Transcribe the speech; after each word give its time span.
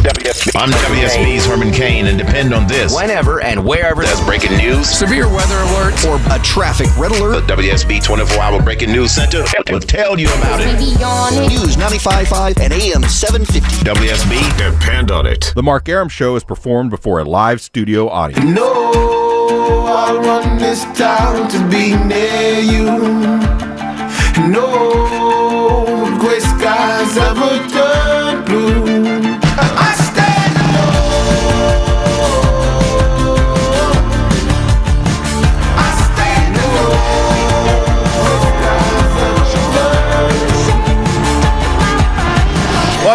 I'm 0.00 0.70
WSB's 0.70 1.44
Herman 1.46 1.72
Cain, 1.72 2.06
and 2.06 2.16
depend 2.16 2.54
on 2.54 2.66
this. 2.66 2.94
Whenever 2.94 3.42
and 3.42 3.64
wherever 3.66 4.02
There's 4.02 4.20
breaking 4.24 4.56
news. 4.56 4.88
severe 4.88 5.28
weather 5.28 5.56
alert, 5.58 6.04
or 6.06 6.16
a 6.34 6.38
traffic 6.42 6.86
red 6.96 7.12
alert. 7.12 7.46
The. 7.46 7.54
WSB 7.56 8.02
24 8.02 8.40
Hour 8.40 8.62
Breaking 8.62 8.92
News 8.92 9.10
Center 9.12 9.44
will 9.70 9.80
tell 9.80 10.18
you 10.18 10.28
about 10.28 10.60
it. 10.62 10.72
News 11.50 11.76
95.5 11.76 12.60
and 12.60 12.72
AM 12.72 13.02
750. 13.02 13.84
WSB, 13.84 14.70
Depend 14.72 15.10
on 15.10 15.26
it. 15.26 15.52
The 15.54 15.62
Mark 15.62 15.88
Arum 15.88 16.08
Show 16.08 16.34
is 16.36 16.44
performed 16.44 16.90
before 16.90 17.18
a 17.20 17.24
live 17.24 17.60
studio 17.60 18.08
audience. 18.08 18.44
No, 18.44 18.92
I 19.86 20.14
run 20.16 20.56
this 20.58 20.84
town 20.98 21.50
to 21.50 21.58
be 21.68 21.94
near 22.06 22.60
you. 22.60 22.86
No 24.48 26.16
gray 26.18 26.40
skies 26.40 27.16
ever 27.18 27.68
turn 27.68 28.44
blue. 28.46 29.19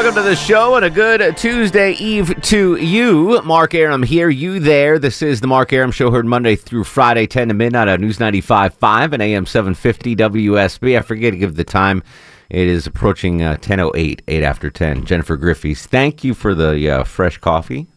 Welcome 0.06 0.24
to 0.24 0.30
the 0.30 0.36
show 0.36 0.76
and 0.76 0.86
a 0.86 0.90
good 0.92 1.36
Tuesday 1.36 1.94
Eve 1.94 2.40
to 2.44 2.76
you. 2.76 3.42
Mark 3.42 3.74
Arum 3.74 4.04
here, 4.04 4.30
you 4.30 4.60
there. 4.60 5.00
This 5.00 5.24
is 5.24 5.42
the 5.42 5.48
Mark 5.48 5.74
Arum 5.74 5.90
Show, 5.90 6.12
heard 6.12 6.28
Monday 6.28 6.56
through 6.56 6.84
Friday, 6.84 7.26
10 7.26 7.48
to 7.48 7.56
midnight 7.56 7.88
on 7.88 8.02
News 8.02 8.20
95.5 8.20 9.14
and 9.14 9.22
AM 9.24 9.48
750 9.48 10.16
WSB. 10.16 10.96
I 10.96 11.02
forget 11.02 11.34
to 11.34 11.40
give 11.40 11.56
the 11.56 11.64
time. 11.64 12.04
It 12.52 12.68
is 12.68 12.86
approaching 12.86 13.42
uh, 13.42 13.58
10.08, 13.60 14.22
8 14.28 14.44
after 14.44 14.70
10. 14.70 15.06
Jennifer 15.06 15.38
Griffiths, 15.38 15.88
thank 15.88 16.24
you 16.24 16.36
for 16.36 16.54
the 16.54 16.88
uh, 16.88 17.04
fresh 17.04 17.40
coffee. 17.40 17.88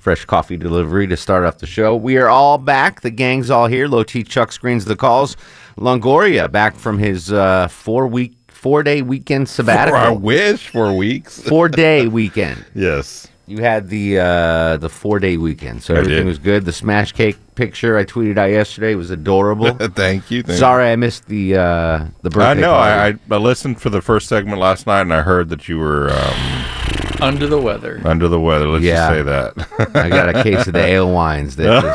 Fresh 0.00 0.24
coffee 0.24 0.56
delivery 0.56 1.06
to 1.06 1.18
start 1.18 1.44
off 1.44 1.58
the 1.58 1.66
show. 1.66 1.94
We 1.94 2.16
are 2.16 2.30
all 2.30 2.56
back. 2.56 3.02
The 3.02 3.10
gang's 3.10 3.50
all 3.50 3.66
here. 3.66 3.88
Low 3.88 4.04
T 4.04 4.22
Chuck 4.22 4.52
screens 4.52 4.86
the 4.86 4.96
calls. 4.96 5.36
Longoria 5.76 6.50
back 6.50 6.74
from 6.74 6.98
his 6.98 7.30
uh, 7.30 7.68
four 7.68 8.06
week, 8.06 8.39
four 8.60 8.82
day 8.82 9.00
weekend 9.00 9.48
sabbatical 9.48 9.98
For 9.98 10.04
our 10.06 10.14
wish 10.14 10.68
for 10.68 10.92
weeks. 10.92 11.40
four 11.48 11.68
day 11.68 12.06
weekend. 12.06 12.64
yes. 12.74 13.26
You 13.46 13.58
had 13.62 13.88
the 13.88 14.20
uh, 14.20 14.76
the 14.76 14.88
four 14.88 15.18
day 15.18 15.36
weekend, 15.36 15.82
so 15.82 15.94
I 15.94 15.98
everything 15.98 16.18
did. 16.18 16.26
was 16.26 16.38
good. 16.38 16.64
The 16.64 16.72
smash 16.72 17.10
cake 17.10 17.36
picture 17.56 17.98
I 17.98 18.04
tweeted 18.04 18.38
out 18.38 18.50
yesterday 18.50 18.94
was 18.94 19.10
adorable. 19.10 19.74
thank 19.88 20.30
you. 20.30 20.44
Thank 20.44 20.56
Sorry, 20.56 20.88
I 20.92 20.94
missed 20.94 21.26
the 21.26 21.56
uh, 21.56 22.04
the 22.22 22.30
birthday. 22.30 22.44
I 22.50 22.54
know. 22.54 22.74
I, 22.74 23.08
I, 23.08 23.14
I 23.28 23.36
listened 23.38 23.80
for 23.80 23.90
the 23.90 24.00
first 24.00 24.28
segment 24.28 24.60
last 24.60 24.86
night, 24.86 25.00
and 25.00 25.12
I 25.12 25.22
heard 25.22 25.48
that 25.48 25.68
you 25.68 25.78
were 25.78 26.10
um, 26.12 26.64
under 27.22 27.46
the 27.46 27.60
weather. 27.60 28.00
under 28.04 28.28
the 28.28 28.40
weather. 28.40 28.66
Let's 28.68 28.84
Yeah. 28.84 28.94
just 28.94 29.10
say 29.10 29.22
that. 29.22 29.96
I 29.96 30.08
got 30.08 30.28
a 30.34 30.42
case 30.42 30.66
of 30.66 30.72
the 30.74 30.84
ale 30.84 31.12
wines 31.12 31.56
that 31.56 31.82
just, 31.82 31.86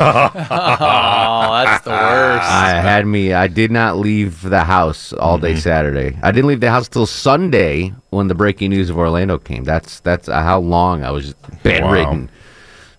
Oh, 0.50 1.64
that's 1.64 1.84
the 1.84 1.90
worst. 1.90 2.44
I 2.50 2.80
had 2.80 3.06
me. 3.06 3.32
I 3.32 3.46
did 3.46 3.70
not 3.70 3.98
leave 3.98 4.42
the 4.42 4.64
house 4.64 5.12
all 5.12 5.36
Mm-hmm. 5.36 5.46
day 5.46 5.56
Saturday. 5.56 6.18
I 6.22 6.30
didn't 6.32 6.48
leave 6.48 6.60
the 6.60 6.70
house 6.70 6.88
till 6.88 7.06
Sunday 7.06 7.92
when 8.10 8.28
the 8.28 8.34
breaking 8.34 8.70
news 8.70 8.90
of 8.90 8.98
Orlando 8.98 9.38
came. 9.38 9.64
That's 9.64 10.00
that's 10.00 10.28
how 10.28 10.58
long 10.60 11.04
I 11.04 11.10
was 11.10 11.34
bedridden 11.62 12.30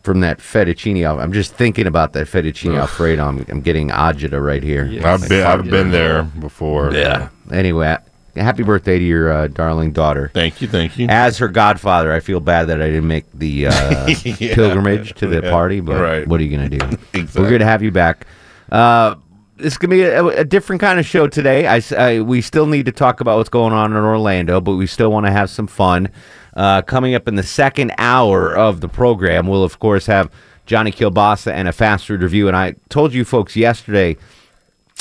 from 0.03 0.19
that 0.22 0.40
fettuccine. 0.40 1.03
Al- 1.03 1.19
I'm 1.19 1.34
just 1.34 1.53
thinking 1.53 1.88
about 1.88 2.13
that 2.13 2.28
fettuccine 2.28 2.79
alfredo. 2.79 3.25
I'm, 3.25 3.46
I'm 3.50 3.62
getting 3.62 3.90
agita 3.90 4.41
right 4.44 4.63
here. 4.63 4.85
I've 5.03 5.28
been 5.28 5.46
I've 5.46 5.69
been 5.69 5.91
there 5.91 6.23
before. 6.23 6.94
Yeah. 6.94 7.29
Anyway, 7.52 7.97
happy 8.38 8.64
birthday 8.64 8.98
to 9.00 9.03
your 9.03 9.31
uh, 9.31 9.48
darling 9.48 9.92
daughter. 9.92 10.31
Thank 10.34 10.62
you. 10.62 10.68
Thank 10.68 10.98
you. 10.98 11.08
As 11.09 11.38
her 11.40 11.48
godfather, 11.48 12.12
I 12.14 12.20
feel 12.20 12.40
bad 12.40 12.66
that 12.68 12.81
I 12.81 12.86
didn't 12.88 13.08
make 13.08 13.25
the 13.34 13.68
uh, 13.68 14.08
Yeah. 14.24 14.56
pilgrimage 14.56 15.14
to 15.16 15.28
the 15.28 15.42
Yeah. 15.44 15.52
party, 15.52 15.80
but 15.80 16.00
Right. 16.02 16.28
what 16.28 16.40
are 16.40 16.44
you 16.44 16.56
going 16.58 16.70
to 16.70 16.78
do? 16.78 16.86
Exactly. 17.14 17.42
We're 17.42 17.50
going 17.50 17.59
to 17.59 17.66
have 17.66 17.84
you 17.84 17.92
back. 17.92 18.26
Uh, 18.72 19.16
it's 19.59 19.78
going 19.78 19.90
to 19.90 19.96
be 19.96 20.03
a, 20.03 20.24
a 20.42 20.46
different 20.46 20.80
kind 20.81 21.00
of 21.00 21.06
show 21.06 21.28
today. 21.28 21.68
I, 21.68 21.81
I- 21.97 22.22
we 22.22 22.42
still 22.42 22.68
need 22.68 22.86
to 22.86 22.92
talk 22.92 23.22
about 23.22 23.38
what's 23.38 23.50
going 23.50 23.74
on 23.74 23.92
in 23.92 23.97
Orlando, 23.97 24.62
but 24.62 24.76
we 24.76 24.86
still 24.88 25.12
want 25.12 25.26
to 25.26 25.31
have 25.31 25.50
some 25.50 25.68
fun. 25.68 26.09
Uh, 26.56 26.81
coming 26.81 27.14
up 27.16 27.28
in 27.28 27.36
the 27.36 27.44
second 27.44 27.94
hour 28.00 28.56
of 28.56 28.81
the 28.81 28.88
program, 28.88 29.47
we'll, 29.47 29.64
of 29.64 29.78
course, 29.80 30.06
have 30.08 30.31
Johnny 30.66 30.92
Kilbasa 30.92 31.52
and 31.52 31.68
a 31.68 31.72
fast 31.72 32.08
food 32.08 32.22
review. 32.24 32.47
And 32.47 32.58
I 32.58 32.74
told 32.90 33.14
you 33.14 33.24
folks 33.24 33.56
yesterday 33.56 34.18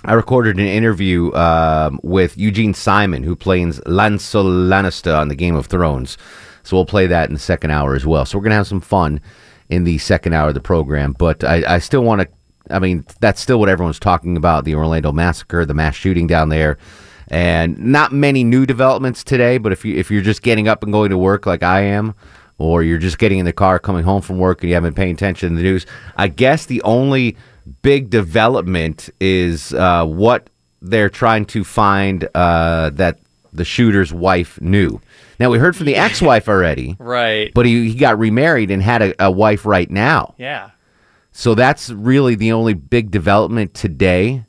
I 0.04 0.12
recorded 0.12 0.58
an 0.58 0.66
interview 0.66 1.32
um, 1.32 1.98
with 2.02 2.36
Eugene 2.36 2.74
Simon, 2.74 3.22
who 3.22 3.34
plays 3.34 3.80
Lancel 3.80 4.44
Lannister 4.44 5.18
on 5.18 5.28
the 5.28 5.34
Game 5.34 5.56
of 5.56 5.66
Thrones. 5.66 6.18
So 6.62 6.76
we'll 6.76 6.86
play 6.86 7.06
that 7.06 7.28
in 7.28 7.34
the 7.34 7.40
second 7.40 7.70
hour 7.70 7.94
as 7.94 8.04
well. 8.04 8.26
So 8.26 8.36
we're 8.36 8.44
gonna 8.44 8.56
have 8.56 8.66
some 8.66 8.80
fun 8.80 9.20
in 9.68 9.84
the 9.84 9.98
second 9.98 10.32
hour 10.32 10.48
of 10.48 10.54
the 10.54 10.60
program. 10.60 11.12
But 11.12 11.44
I, 11.44 11.76
I 11.76 11.78
still 11.78 12.02
want 12.02 12.22
to. 12.22 12.28
I 12.68 12.80
mean, 12.80 13.06
that's 13.20 13.40
still 13.40 13.60
what 13.60 13.68
everyone's 13.68 13.98
talking 13.98 14.36
about: 14.36 14.64
the 14.64 14.74
Orlando 14.74 15.12
massacre, 15.12 15.64
the 15.64 15.74
mass 15.74 15.94
shooting 15.94 16.26
down 16.26 16.50
there, 16.50 16.78
and 17.28 17.78
not 17.78 18.12
many 18.12 18.44
new 18.44 18.66
developments 18.66 19.24
today. 19.24 19.58
But 19.58 19.72
if 19.72 19.84
you 19.84 19.96
if 19.96 20.10
you're 20.10 20.22
just 20.22 20.42
getting 20.42 20.68
up 20.68 20.82
and 20.82 20.92
going 20.92 21.10
to 21.10 21.18
work 21.18 21.46
like 21.46 21.62
I 21.62 21.80
am, 21.80 22.14
or 22.58 22.82
you're 22.82 22.98
just 22.98 23.18
getting 23.18 23.38
in 23.38 23.44
the 23.44 23.52
car 23.52 23.78
coming 23.78 24.04
home 24.04 24.22
from 24.22 24.38
work 24.38 24.62
and 24.62 24.68
you 24.68 24.74
haven't 24.74 24.90
been 24.90 25.02
paying 25.02 25.14
attention 25.14 25.50
to 25.50 25.56
the 25.56 25.62
news, 25.62 25.86
I 26.16 26.28
guess 26.28 26.66
the 26.66 26.82
only 26.82 27.36
big 27.82 28.10
development 28.10 29.10
is 29.20 29.72
uh, 29.74 30.04
what 30.04 30.48
they're 30.82 31.10
trying 31.10 31.44
to 31.46 31.64
find 31.64 32.28
uh, 32.34 32.90
that 32.90 33.18
the 33.52 33.64
shooter's 33.64 34.12
wife 34.12 34.60
knew. 34.60 35.00
Now 35.40 35.50
we 35.50 35.58
heard 35.58 35.76
from 35.76 35.86
the 35.86 35.96
ex-wife 35.96 36.48
already, 36.48 36.96
right. 36.98 37.52
but 37.54 37.66
he, 37.66 37.90
he 37.90 37.94
got 37.98 38.18
remarried 38.18 38.70
and 38.70 38.82
had 38.82 39.02
a, 39.02 39.24
a 39.26 39.30
wife 39.30 39.66
right 39.66 39.90
now. 39.90 40.34
yeah. 40.38 40.70
So 41.32 41.54
that's 41.54 41.90
really 41.90 42.34
the 42.34 42.52
only 42.52 42.72
big 42.72 43.10
development 43.10 43.74
today. 43.74 44.44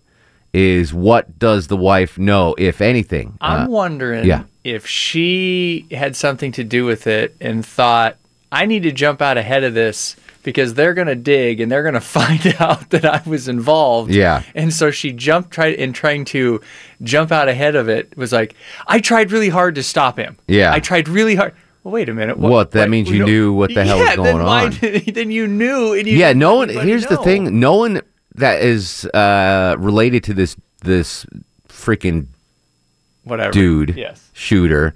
Is 0.53 0.93
what 0.93 1.37
does 1.37 1.67
the 1.67 1.75
wife 1.77 2.17
know, 2.17 2.55
if 2.57 2.79
anything? 2.81 3.37
I'm 3.41 3.67
Uh, 3.67 3.69
wondering 3.69 4.25
yeah. 4.25 4.43
if 4.63 4.87
she 4.87 5.85
had 5.91 6.15
something 6.15 6.51
to 6.53 6.63
do 6.63 6.85
with 6.85 7.05
it 7.05 7.35
and 7.41 7.63
thought, 7.63 8.15
I 8.51 8.65
need 8.65 8.83
to 8.83 8.91
jump 8.91 9.21
out 9.21 9.37
ahead 9.37 9.63
of 9.63 9.73
this 9.75 10.15
because 10.43 10.73
they're 10.75 10.93
going 10.93 11.07
to 11.07 11.15
dig 11.15 11.59
and 11.59 11.71
they're 11.71 11.83
going 11.83 11.93
to 11.95 12.01
find 12.01 12.55
out 12.59 12.89
that 12.91 13.05
I 13.05 13.21
was 13.27 13.47
involved. 13.47 14.11
Yeah. 14.11 14.43
And 14.55 14.73
so 14.73 14.91
she 14.91 15.11
jumped 15.11 15.51
tried 15.51 15.75
in 15.75 15.93
trying 15.93 16.25
to 16.25 16.61
jump 17.03 17.31
out 17.31 17.47
ahead 17.49 17.75
of 17.75 17.89
it 17.89 18.15
was 18.17 18.31
like, 18.31 18.55
I 18.87 18.99
tried 18.99 19.31
really 19.31 19.49
hard 19.49 19.75
to 19.75 19.83
stop 19.83 20.17
him. 20.17 20.37
Yeah. 20.47 20.71
I 20.73 20.79
tried 20.79 21.07
really 21.07 21.35
hard. 21.35 21.53
Well, 21.83 21.93
wait 21.93 22.09
a 22.09 22.13
minute. 22.13 22.37
What, 22.37 22.71
that 22.71 22.89
means 22.89 23.09
you 23.09 23.23
knew 23.23 23.53
what 23.53 23.73
the 23.73 23.85
hell 23.85 23.99
was 23.99 24.15
going 24.15 24.41
on. 24.41 24.71
did- 24.71 25.15
then 25.15 25.31
you 25.31 25.47
knew 25.47 25.93
and 25.93 26.05
you 26.07 26.17
yeah, 26.17 26.33
no 26.33 26.55
one. 26.55 26.67
Here's 26.69 27.05
the 27.05 27.15
thing: 27.17 27.59
no 27.61 27.75
one 27.77 28.01
that 28.35 28.61
is 28.61 29.05
uh, 29.13 29.75
related 29.79 30.23
to 30.25 30.33
this 30.33 30.57
this 30.81 31.25
freaking 31.69 32.27
Whatever. 33.23 33.51
dude 33.51 33.95
Yes. 33.95 34.29
shooter 34.33 34.93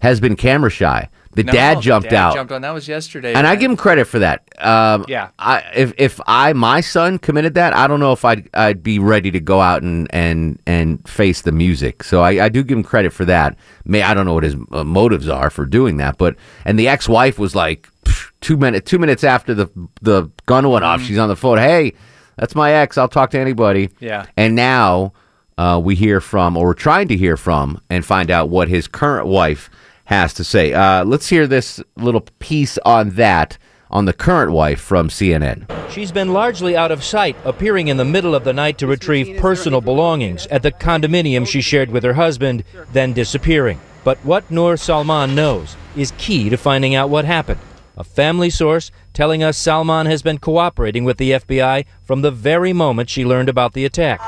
has 0.00 0.18
been 0.20 0.34
camera 0.34 0.70
shy. 0.70 1.08
The 1.34 1.44
No, 1.44 1.52
dad 1.52 1.80
jumped 1.80 2.10
dad 2.10 2.16
out, 2.16 2.34
Jumped 2.34 2.52
on. 2.52 2.60
That 2.60 2.74
was 2.74 2.86
yesterday. 2.86 3.32
and 3.32 3.46
I 3.46 3.56
give 3.56 3.70
him 3.70 3.76
credit 3.76 4.04
for 4.04 4.18
that. 4.18 4.42
Um, 4.58 5.06
Yeah. 5.08 5.30
I 5.38 5.62
if 5.74 5.94
if 5.96 6.20
I 6.26 6.52
my 6.52 6.82
son 6.82 7.18
committed 7.18 7.54
that, 7.54 7.74
I 7.74 7.86
don't 7.86 8.00
know 8.00 8.12
if 8.12 8.24
I'd 8.24 8.50
I'd 8.52 8.82
be 8.82 8.98
ready 8.98 9.30
to 9.30 9.40
go 9.40 9.60
out 9.60 9.82
and 9.82 10.06
and 10.14 10.58
and 10.66 11.06
face 11.08 11.40
the 11.42 11.52
music. 11.52 12.04
So 12.04 12.20
I, 12.20 12.44
I 12.44 12.48
do 12.50 12.62
give 12.62 12.76
him 12.76 12.84
credit 12.84 13.12
for 13.14 13.24
that. 13.24 13.56
May 13.86 14.02
I 14.02 14.12
don't 14.12 14.26
know 14.26 14.34
what 14.34 14.44
his 14.44 14.56
uh, 14.72 14.84
motives 14.84 15.28
are 15.28 15.48
for 15.48 15.64
doing 15.64 15.96
that, 15.96 16.18
but 16.18 16.36
and 16.66 16.78
the 16.78 16.86
ex 16.88 17.08
wife 17.08 17.38
was 17.38 17.54
like 17.54 17.88
pff, 18.04 18.30
two 18.42 18.58
minutes 18.58 18.90
two 18.90 18.98
minutes 18.98 19.24
after 19.24 19.54
the 19.54 19.70
the 20.02 20.30
gun 20.46 20.68
went 20.68 20.84
Mm-hmm. 20.84 20.94
off, 20.94 21.02
she's 21.02 21.18
on 21.18 21.28
the 21.30 21.36
phone. 21.36 21.56
Hey, 21.58 21.94
that's 22.36 22.54
my 22.54 22.72
ex. 22.72 22.98
I'll 22.98 23.08
talk 23.08 23.30
to 23.30 23.38
anybody. 23.38 23.88
Yeah. 24.00 24.26
And 24.36 24.54
now 24.54 25.12
uh, 25.58 25.80
we 25.82 25.94
hear 25.94 26.20
from, 26.20 26.56
or 26.56 26.66
we're 26.66 26.74
trying 26.74 27.08
to 27.08 27.16
hear 27.16 27.36
from, 27.36 27.80
and 27.88 28.04
find 28.04 28.30
out 28.30 28.48
what 28.50 28.68
his 28.68 28.86
current 28.88 29.26
wife 29.26 29.70
has 30.12 30.34
to 30.34 30.44
say. 30.44 30.74
Uh, 30.74 31.04
let's 31.04 31.28
hear 31.28 31.46
this 31.46 31.82
little 31.96 32.20
piece 32.38 32.76
on 32.84 33.10
that 33.10 33.56
on 33.90 34.04
the 34.04 34.12
current 34.12 34.52
wife 34.52 34.80
from 34.80 35.08
CNN. 35.08 35.66
She's 35.90 36.12
been 36.12 36.32
largely 36.32 36.76
out 36.76 36.92
of 36.92 37.02
sight, 37.02 37.36
appearing 37.44 37.88
in 37.88 37.96
the 37.96 38.04
middle 38.04 38.34
of 38.34 38.44
the 38.44 38.52
night 38.52 38.78
to 38.78 38.86
retrieve 38.86 39.38
personal 39.40 39.80
belongings 39.80 40.46
at 40.46 40.62
the 40.62 40.72
condominium 40.72 41.46
she 41.46 41.60
shared 41.60 41.90
with 41.90 42.02
her 42.04 42.14
husband, 42.14 42.64
then 42.92 43.12
disappearing. 43.12 43.80
But 44.04 44.18
what 44.18 44.50
Noor 44.50 44.76
Salman 44.76 45.34
knows 45.34 45.76
is 45.96 46.12
key 46.18 46.48
to 46.50 46.56
finding 46.56 46.94
out 46.94 47.10
what 47.10 47.24
happened. 47.24 47.60
A 47.96 48.04
family 48.04 48.48
source 48.50 48.90
telling 49.12 49.42
us 49.42 49.58
Salman 49.58 50.06
has 50.06 50.22
been 50.22 50.38
cooperating 50.38 51.04
with 51.04 51.18
the 51.18 51.32
FBI 51.32 51.84
from 52.02 52.22
the 52.22 52.30
very 52.30 52.72
moment 52.72 53.10
she 53.10 53.24
learned 53.24 53.50
about 53.50 53.74
the 53.74 53.84
attack. 53.84 54.20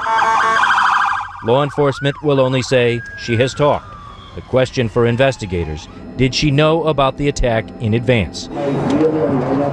Law 1.45 1.63
enforcement 1.63 2.23
will 2.23 2.41
only 2.41 2.63
say 2.63 3.01
she 3.19 3.37
has 3.37 3.55
talked. 3.55 3.94
The 4.35 4.43
question 4.43 4.89
for 4.89 5.07
investigators 5.07 5.89
did 6.17 6.35
she 6.35 6.51
know 6.51 6.85
about 6.85 7.17
the 7.17 7.29
attack 7.29 7.69
in 7.81 7.95
advance? 7.95 8.49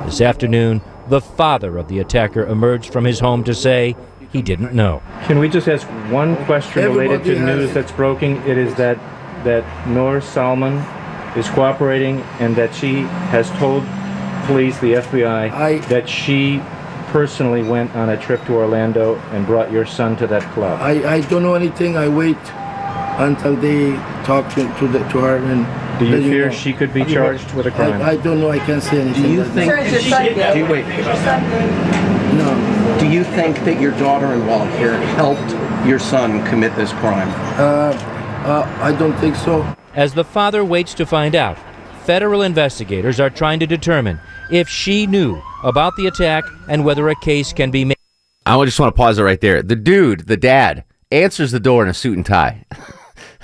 This 0.05 0.21
afternoon, 0.21 0.81
the 1.07 1.21
father 1.21 1.77
of 1.77 1.87
the 1.87 1.99
attacker 1.99 2.45
emerged 2.45 2.91
from 2.93 3.05
his 3.05 3.19
home 3.19 3.43
to 3.45 3.53
say 3.53 3.95
he 4.31 4.41
didn't 4.41 4.73
know. 4.73 5.01
Can 5.23 5.39
we 5.39 5.49
just 5.49 5.67
ask 5.67 5.85
one 6.11 6.35
question 6.45 6.83
related 6.83 7.23
to 7.25 7.31
Everybody 7.31 7.57
news 7.63 7.73
that's 7.73 7.91
broken? 7.91 8.37
It 8.47 8.57
is 8.57 8.73
that 8.75 8.97
that 9.43 9.87
Noor 9.87 10.21
Salman 10.21 10.77
is 11.35 11.47
cooperating 11.49 12.21
and 12.39 12.55
that 12.55 12.73
she 12.75 13.01
has 13.31 13.49
told 13.51 13.83
police, 14.45 14.77
the 14.79 14.93
FBI, 14.93 15.49
I- 15.51 15.77
that 15.89 16.07
she 16.07 16.61
personally 17.07 17.63
went 17.63 17.93
on 17.95 18.09
a 18.09 18.17
trip 18.17 18.45
to 18.45 18.53
Orlando 18.53 19.15
and 19.31 19.45
brought 19.45 19.71
your 19.71 19.85
son 19.85 20.15
to 20.17 20.27
that 20.27 20.43
club. 20.53 20.79
I, 20.81 21.15
I 21.15 21.21
don't 21.21 21.43
know 21.43 21.55
anything. 21.55 21.97
I 21.97 22.07
wait 22.07 22.37
until 23.19 23.55
they 23.55 23.93
talk 24.23 24.47
to, 24.55 24.63
to, 24.79 24.87
the, 24.87 24.99
to 25.09 25.19
her 25.19 25.37
and. 25.37 25.65
Do 25.99 26.07
you 26.07 26.17
let 26.17 26.23
fear 26.23 26.45
know. 26.47 26.51
she 26.51 26.73
could 26.73 26.93
be 26.93 27.05
charged 27.05 27.53
with 27.53 27.67
a 27.67 27.71
crime? 27.71 28.01
I, 28.01 28.11
I 28.11 28.17
don't 28.17 28.39
know. 28.39 28.49
I 28.49 28.57
can't 28.59 28.81
say 28.81 29.01
anything. 29.01 29.23
Do 29.23 29.29
you 29.29 29.43
think? 29.43 29.71
that. 29.71 30.53
Do 30.53 30.59
you, 30.59 30.65
wait. 30.65 30.85
No. 32.37 32.97
Do 32.99 33.07
you 33.07 33.23
think 33.23 33.57
that 33.65 33.79
your 33.79 33.91
daughter-in-law 33.91 34.65
here 34.77 34.97
helped 35.15 35.51
your 35.87 35.99
son 35.99 36.43
commit 36.47 36.75
this 36.75 36.91
crime? 36.93 37.29
Uh, 37.59 37.93
uh, 38.45 38.77
I 38.81 38.93
don't 38.93 39.15
think 39.19 39.35
so. 39.35 39.75
As 39.93 40.13
the 40.13 40.23
father 40.23 40.65
waits 40.65 40.93
to 40.95 41.05
find 41.05 41.35
out, 41.35 41.57
federal 42.03 42.41
investigators 42.41 43.19
are 43.19 43.29
trying 43.29 43.59
to 43.59 43.67
determine 43.67 44.19
if 44.51 44.67
she 44.67 45.05
knew 45.05 45.41
about 45.63 45.95
the 45.97 46.07
attack 46.07 46.43
and 46.67 46.83
whether 46.83 47.09
a 47.09 47.15
case 47.15 47.53
can 47.53 47.69
be 47.69 47.85
made. 47.85 47.97
I 48.45 48.63
just 48.65 48.79
want 48.79 48.95
to 48.95 48.97
pause 48.97 49.19
it 49.19 49.23
right 49.23 49.39
there. 49.39 49.61
The 49.61 49.75
dude, 49.75 50.27
the 50.27 50.37
dad, 50.37 50.83
answers 51.11 51.51
the 51.51 51.59
door 51.59 51.83
in 51.83 51.89
a 51.89 51.93
suit 51.93 52.17
and 52.17 52.25
tie. 52.25 52.65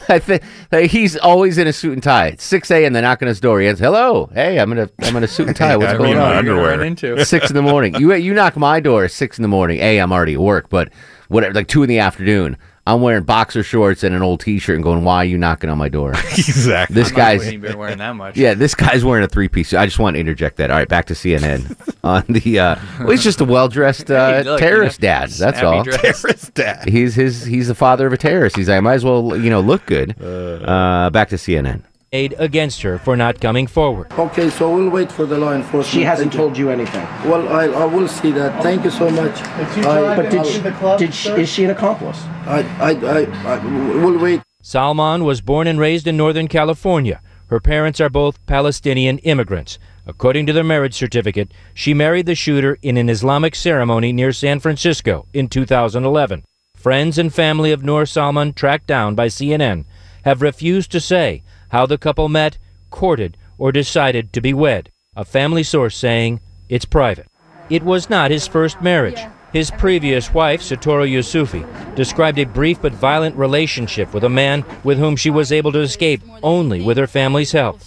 I 0.09 0.19
think 0.19 0.44
he's 0.92 1.18
always 1.18 1.57
in 1.57 1.68
a 1.68 1.74
suit 1.74 1.94
and 1.94 2.04
tie. 2.04 2.27
It's 2.27 2.44
6 2.44 2.71
a.m. 2.71 2.94
They 2.94 3.01
knock 3.01 3.21
on 3.21 3.27
his 3.27 3.39
door. 3.39 3.59
He 3.59 3.68
answers, 3.68 3.86
"Hello, 3.86 4.30
hey, 4.33 4.59
I'm 4.59 4.71
in 4.71 4.80
a 4.80 4.89
I'm 5.01 5.15
in 5.15 5.24
a 5.24 5.27
suit 5.27 5.48
and 5.48 5.56
tie. 5.56 5.75
What's 5.77 5.98
going 5.98 6.18
on?" 6.18 6.33
You're 6.33 6.44
gonna 6.44 6.51
underwear. 6.62 6.77
run 6.77 6.88
into. 6.88 7.25
six 7.25 7.50
in 7.50 7.56
the 7.56 7.62
morning. 7.62 7.95
You 7.95 8.13
you 8.13 8.33
knock 8.33 8.56
my 8.57 8.80
door 8.80 9.06
at 9.06 9.12
six 9.12 9.38
in 9.38 9.42
the 9.42 9.48
morning. 9.48 9.80
A, 9.80 9.98
I'm 10.00 10.12
already 10.12 10.33
at 10.36 10.39
work, 10.39 10.69
but 10.69 10.92
whatever, 11.27 11.54
like 11.54 11.68
two 11.68 11.83
in 11.83 11.89
the 11.89 12.00
afternoon. 12.00 12.57
I'm 12.88 13.01
wearing 13.01 13.24
boxer 13.24 13.63
shorts 13.63 14.04
and 14.04 14.16
an 14.16 14.22
old 14.22 14.39
T-shirt 14.39 14.75
and 14.75 14.84
going, 14.84 15.04
"Why 15.04 15.18
are 15.18 15.25
you 15.25 15.38
knocking 15.38 15.69
on 15.69 15.78
my 15.78 15.89
door?" 15.89 16.12
exactly. 16.31 16.94
This 16.94 17.12
I 17.12 17.16
guy's 17.16 17.39
wouldn't 17.39 17.54
even 17.56 17.69
been 17.72 17.78
wearing 17.80 17.98
that 17.98 18.16
much. 18.16 18.38
yeah, 18.38 18.54
this 18.54 18.74
guy's 18.75 19.04
wearing 19.04 19.24
a 19.25 19.28
three 19.28 19.50
piece. 19.50 19.74
I 19.74 19.86
just 19.86 20.00
want 20.00 20.16
to 20.16 20.19
interject 20.19 20.57
that. 20.57 20.72
All 20.72 20.78
right, 20.78 20.88
back 20.88 21.06
to 21.07 21.13
CNN 21.13 21.75
on 22.04 22.24
the. 22.30 22.60
Uh, 22.60 22.75
well, 23.00 23.10
he's 23.12 23.24
just 23.24 23.42
a 23.42 23.45
well 23.45 23.68
dressed 23.68 24.10
uh, 24.12 24.38
Hey, 24.38 24.44
look, 24.44 24.60
terrorist 24.60 25.01
you 25.01 25.07
know, 25.10 25.13
dad. 25.13 25.30
That's 25.31 25.62
all. 25.62 25.84
dress. 25.84 26.22
Terrorist 26.22 26.54
dad. 26.54 26.88
He's 26.88 27.16
his. 27.16 27.44
He's 27.44 27.68
the 27.68 27.75
father 27.75 28.07
of 28.07 28.13
a 28.13 28.18
terrorist. 28.18 28.56
He's 28.56 28.69
like, 28.69 28.78
I 28.78 28.81
might 28.81 28.94
as 28.95 29.04
well, 29.04 29.36
you 29.38 29.50
know, 29.50 29.60
look 29.62 29.86
good. 29.86 30.16
Uh, 30.22 31.10
back 31.12 31.30
to 31.30 31.36
CNN. 31.36 31.81
Made 32.13 32.33
against 32.38 32.81
her 32.83 32.98
for 32.98 33.18
not 33.18 33.42
coming 33.42 33.68
forward. 33.68 34.12
Okay, 34.13 34.50
so 34.50 34.74
we'll 34.74 34.89
wait 34.89 35.12
for 35.12 35.25
the 35.25 35.38
law 35.38 35.54
enforcement. 35.54 35.88
She 35.88 36.04
hasn't 36.04 36.31
Thank 36.31 36.39
told 36.39 36.57
you 36.57 36.69
anything. 36.69 37.04
Well, 37.30 37.48
I, 37.50 37.65
I 37.65 37.86
will 37.86 38.07
see 38.07 38.31
that. 38.31 38.63
Thank 38.63 38.86
you 38.86 38.92
so 38.92 39.09
much. 39.09 39.42
I, 39.42 40.15
But 40.15 40.31
did 40.31 40.45
she, 40.45 40.62
did 40.98 41.13
she, 41.13 41.30
is 41.31 41.50
she 41.50 41.65
an 41.65 41.71
accomplice? 41.71 42.19
I, 42.45 42.59
I, 42.80 42.92
I, 42.92 43.56
I 43.56 43.65
will 43.98 44.18
wait. 44.18 44.42
Salman 44.62 45.25
was 45.25 45.42
born 45.42 45.68
and 45.68 45.80
raised 45.80 46.07
in 46.07 46.15
Northern 46.15 46.48
California. 46.48 47.21
Her 47.48 47.59
parents 47.59 48.01
are 48.01 48.09
both 48.09 48.45
Palestinian 48.45 49.18
immigrants. 49.19 49.77
According 50.06 50.45
to 50.48 50.54
their 50.54 50.63
marriage 50.63 50.94
certificate, 50.94 51.54
she 51.74 51.94
married 51.94 52.25
the 52.25 52.36
shooter 52.36 52.77
in 52.81 52.95
an 52.95 53.09
Islamic 53.09 53.56
ceremony 53.56 54.13
near 54.13 54.31
San 54.31 54.59
Francisco 54.59 55.27
in 55.33 55.50
2011. 55.50 56.44
Friends 56.75 57.18
and 57.18 57.33
family 57.33 57.71
of 57.74 57.83
Noor 57.83 58.06
Salman, 58.06 58.54
tracked 58.54 58.88
down 58.88 59.15
by 59.15 59.27
CNN, 59.27 59.86
have 60.24 60.42
refused 60.42 60.92
to 60.92 61.00
say 61.01 61.44
how 61.69 61.86
the 61.86 61.98
couple 61.98 62.30
met, 62.30 62.58
courted, 62.90 63.38
or 63.58 63.72
decided 63.72 64.34
to 64.34 64.42
be 64.42 64.54
wed. 64.54 64.92
A 65.16 65.25
family 65.25 65.64
source 65.64 65.96
saying 65.96 66.40
it's 66.69 66.86
private. 66.86 67.28
It 67.69 67.84
was 67.84 68.10
not 68.10 68.31
his 68.31 68.48
first 68.48 68.81
marriage. 68.81 69.19
His 69.54 69.72
previous 69.72 70.34
wife, 70.34 70.62
Sitora 70.62 71.10
Yusufiy, 71.10 71.96
described 71.96 72.38
a 72.38 72.46
brief 72.46 72.81
but 72.81 72.94
violent 72.94 73.36
relationship 73.36 74.14
with 74.14 74.24
a 74.24 74.30
man 74.30 74.66
with 74.84 75.00
whom 75.00 75.16
she 75.16 75.30
was 75.30 75.52
able 75.52 75.72
to 75.72 75.80
escape 75.80 76.22
only 76.44 76.81
with 76.81 76.98
her 76.98 77.08
family's 77.08 77.54
help. 77.54 77.80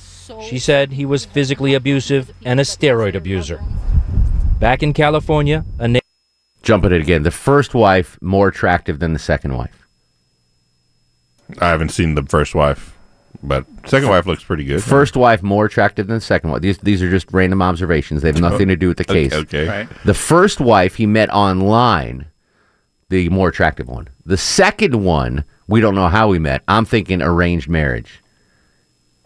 She 0.42 0.58
said 0.58 0.92
he 0.92 1.04
was 1.04 1.24
physically 1.24 1.74
abusive 1.74 2.32
and 2.44 2.60
a 2.60 2.64
steroid 2.64 3.14
abuser. 3.14 3.60
Back 4.58 4.82
in 4.82 4.92
California, 4.92 5.64
a 5.78 5.88
na- 5.88 6.00
Jumping 6.62 6.92
it 6.92 7.00
again. 7.00 7.22
The 7.22 7.30
first 7.30 7.74
wife 7.74 8.18
more 8.20 8.48
attractive 8.48 8.98
than 8.98 9.12
the 9.12 9.18
second 9.18 9.56
wife. 9.56 9.86
I 11.58 11.68
haven't 11.68 11.88
seen 11.90 12.14
the 12.14 12.22
first 12.22 12.54
wife, 12.54 12.96
but 13.42 13.64
second 13.86 14.08
wife 14.08 14.26
looks 14.26 14.44
pretty 14.44 14.64
good. 14.64 14.82
First 14.82 15.16
wife 15.16 15.42
more 15.42 15.64
attractive 15.66 16.06
than 16.06 16.16
the 16.16 16.20
second 16.20 16.50
wife. 16.50 16.60
These 16.62 16.78
these 16.78 17.02
are 17.02 17.10
just 17.10 17.32
random 17.32 17.62
observations. 17.62 18.22
They 18.22 18.28
have 18.28 18.40
nothing 18.40 18.68
to 18.68 18.76
do 18.76 18.88
with 18.88 18.98
the 18.98 19.04
Okay, 19.10 19.28
case. 19.28 19.32
okay. 19.32 19.66
Right. 19.68 19.88
The 20.04 20.14
first 20.14 20.60
wife 20.60 20.96
he 20.96 21.06
met 21.06 21.30
online, 21.30 22.26
the 23.08 23.28
more 23.30 23.48
attractive 23.48 23.88
one. 23.88 24.08
The 24.26 24.36
second 24.36 25.02
one, 25.04 25.44
we 25.66 25.80
don't 25.80 25.94
know 25.94 26.08
how 26.08 26.28
we 26.28 26.38
met. 26.38 26.62
I'm 26.68 26.84
thinking 26.84 27.22
arranged 27.22 27.68
marriage. 27.68 28.22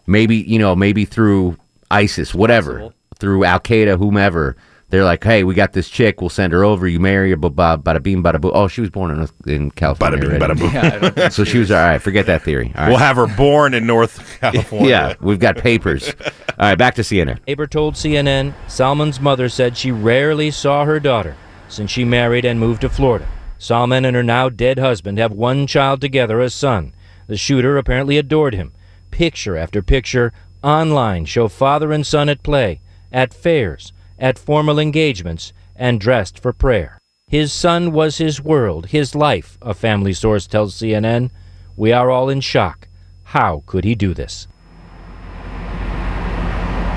Maybe, 0.07 0.37
you 0.37 0.59
know, 0.59 0.75
maybe 0.75 1.03
through 1.05 1.57
ISIS, 1.89 2.33
whatever, 2.35 2.73
Possible. 2.73 2.93
through 3.19 3.43
Al 3.43 3.59
Qaeda, 3.59 3.97
whomever. 3.97 4.55
They're 4.89 5.03
like, 5.03 5.23
hey, 5.23 5.43
we 5.43 5.55
got 5.55 5.73
this 5.73 5.89
chick. 5.89 6.21
We'll 6.21 6.29
send 6.29 6.53
her 6.53 6.63
over. 6.63 6.87
You 6.87 6.99
marry 6.99 7.31
her. 7.31 7.37
Bada, 7.37 7.81
bada 7.81 8.01
beam, 8.01 8.23
bada 8.23 8.39
boo. 8.39 8.51
Oh, 8.51 8.67
she 8.67 8.81
was 8.81 8.91
born 8.91 9.11
in, 9.11 9.21
uh, 9.21 9.27
in 9.47 9.71
California. 9.71 10.17
Bada 10.17 10.21
bing, 10.21 10.41
already. 10.41 10.53
bada 10.53 10.59
boom. 10.59 10.73
Yeah, 10.73 10.81
I 10.95 10.99
don't 10.99 11.15
think 11.15 11.31
So 11.31 11.43
she 11.43 11.57
was 11.57 11.71
all 11.71 11.77
right. 11.83 11.99
Forget 12.01 12.27
that 12.27 12.43
theory. 12.43 12.71
All 12.75 12.83
right. 12.83 12.89
We'll 12.89 12.97
have 12.99 13.15
her 13.15 13.25
born 13.27 13.73
in 13.73 13.87
North 13.87 14.37
California. 14.39 14.89
yeah, 14.89 15.13
we've 15.19 15.39
got 15.39 15.57
papers. 15.57 16.09
all 16.09 16.33
right, 16.59 16.77
back 16.77 16.95
to 16.95 17.01
CNN. 17.01 17.39
neighbor 17.47 17.65
told 17.67 17.95
CNN 17.95 18.53
Salman's 18.67 19.19
mother 19.19 19.49
said 19.49 19.75
she 19.75 19.91
rarely 19.91 20.51
saw 20.51 20.85
her 20.85 20.99
daughter 20.99 21.35
since 21.67 21.89
she 21.89 22.05
married 22.05 22.45
and 22.45 22.59
moved 22.59 22.81
to 22.81 22.89
Florida. 22.89 23.27
Salman 23.57 24.05
and 24.05 24.15
her 24.15 24.23
now 24.23 24.49
dead 24.49 24.77
husband 24.77 25.17
have 25.17 25.31
one 25.31 25.65
child 25.65 25.99
together, 25.99 26.39
a 26.39 26.49
son. 26.49 26.93
The 27.25 27.37
shooter 27.37 27.75
apparently 27.77 28.19
adored 28.19 28.53
him. 28.53 28.71
Picture 29.09 29.57
after 29.57 29.81
picture 29.81 30.31
online 30.63 31.25
show 31.25 31.47
father 31.47 31.91
and 31.91 32.05
son 32.05 32.29
at 32.29 32.43
play, 32.43 32.81
at 33.11 33.33
fairs, 33.33 33.91
at 34.19 34.39
formal 34.39 34.79
engagements, 34.79 35.53
and 35.75 35.99
dressed 35.99 36.39
for 36.39 36.53
prayer. 36.53 36.97
His 37.27 37.51
son 37.51 37.91
was 37.91 38.17
his 38.17 38.41
world, 38.41 38.87
his 38.87 39.15
life, 39.15 39.57
a 39.61 39.73
family 39.73 40.13
source 40.13 40.47
tells 40.47 40.75
CNN. 40.75 41.31
We 41.75 41.91
are 41.91 42.11
all 42.11 42.29
in 42.29 42.41
shock. 42.41 42.87
How 43.23 43.63
could 43.65 43.83
he 43.83 43.95
do 43.95 44.13
this? 44.13 44.47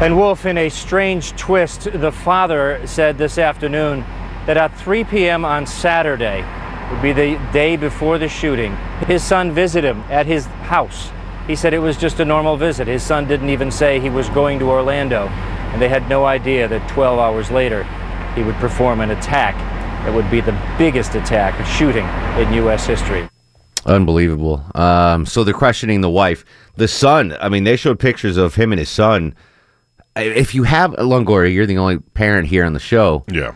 And 0.00 0.16
Wolf, 0.16 0.47
in 0.47 0.59
a 0.59 0.69
strange 0.69 1.33
twist, 1.33 1.88
the 1.93 2.12
father 2.12 2.81
said 2.87 3.19
this 3.19 3.37
afternoon 3.37 4.04
that 4.47 4.57
at 4.57 4.78
3 4.78 5.02
p.m. 5.04 5.45
on 5.45 5.66
Saturday 5.66 6.45
would 6.90 7.02
be 7.02 7.12
the 7.12 7.40
day 7.52 7.76
before 7.76 8.16
the 8.16 8.28
shooting. 8.28 8.76
His 9.07 9.25
son 9.25 9.50
visited 9.50 9.88
him 9.88 10.02
at 10.02 10.26
his 10.26 10.47
house. 10.47 11.11
He 11.47 11.57
said 11.57 11.75
it 11.75 11.81
was 11.81 11.97
just 11.97 12.21
a 12.21 12.25
normal 12.25 12.57
visit. 12.57 12.87
His 12.87 13.02
son 13.02 13.26
didn't 13.26 13.50
even 13.50 13.71
say 13.71 13.99
he 13.99 14.11
was 14.11 14.28
going 14.28 14.59
to 14.61 14.71
Orlando, 14.71 15.26
and 15.73 15.83
they 15.83 15.89
had 15.89 16.09
no 16.09 16.25
idea 16.25 16.69
that 16.69 16.89
12 16.89 17.19
hours 17.19 17.51
later 17.51 17.85
he 18.35 18.43
would 18.43 18.57
perform 18.57 19.01
an 19.01 19.11
attack 19.11 19.55
that 20.05 20.15
would 20.15 20.31
be 20.31 20.41
the 20.41 20.59
biggest 20.79 21.15
attack, 21.15 21.59
a 21.61 21.65
shooting 21.65 22.07
in 22.41 22.53
U.S. 22.65 22.87
history. 22.87 23.29
Unbelievable. 23.85 24.65
Um, 24.75 25.27
so 25.27 25.45
they're 25.45 25.55
questioning 25.55 26.01
the 26.01 26.11
wife. 26.11 26.45
The 26.77 26.89
son, 26.89 27.37
I 27.41 27.49
mean, 27.49 27.65
they 27.65 27.77
showed 27.77 27.99
pictures 27.99 28.37
of 28.37 28.55
him 28.55 28.73
and 28.73 28.79
his 28.79 28.89
son. 28.89 29.35
If 30.17 30.55
you 30.55 30.63
have 30.65 30.93
Longoria, 30.93 31.53
you're 31.53 31.67
the 31.67 31.79
only 31.79 31.99
parent 31.99 32.49
here 32.49 32.65
on 32.65 32.73
the 32.73 32.81
show. 32.81 33.25
Yeah. 33.31 33.55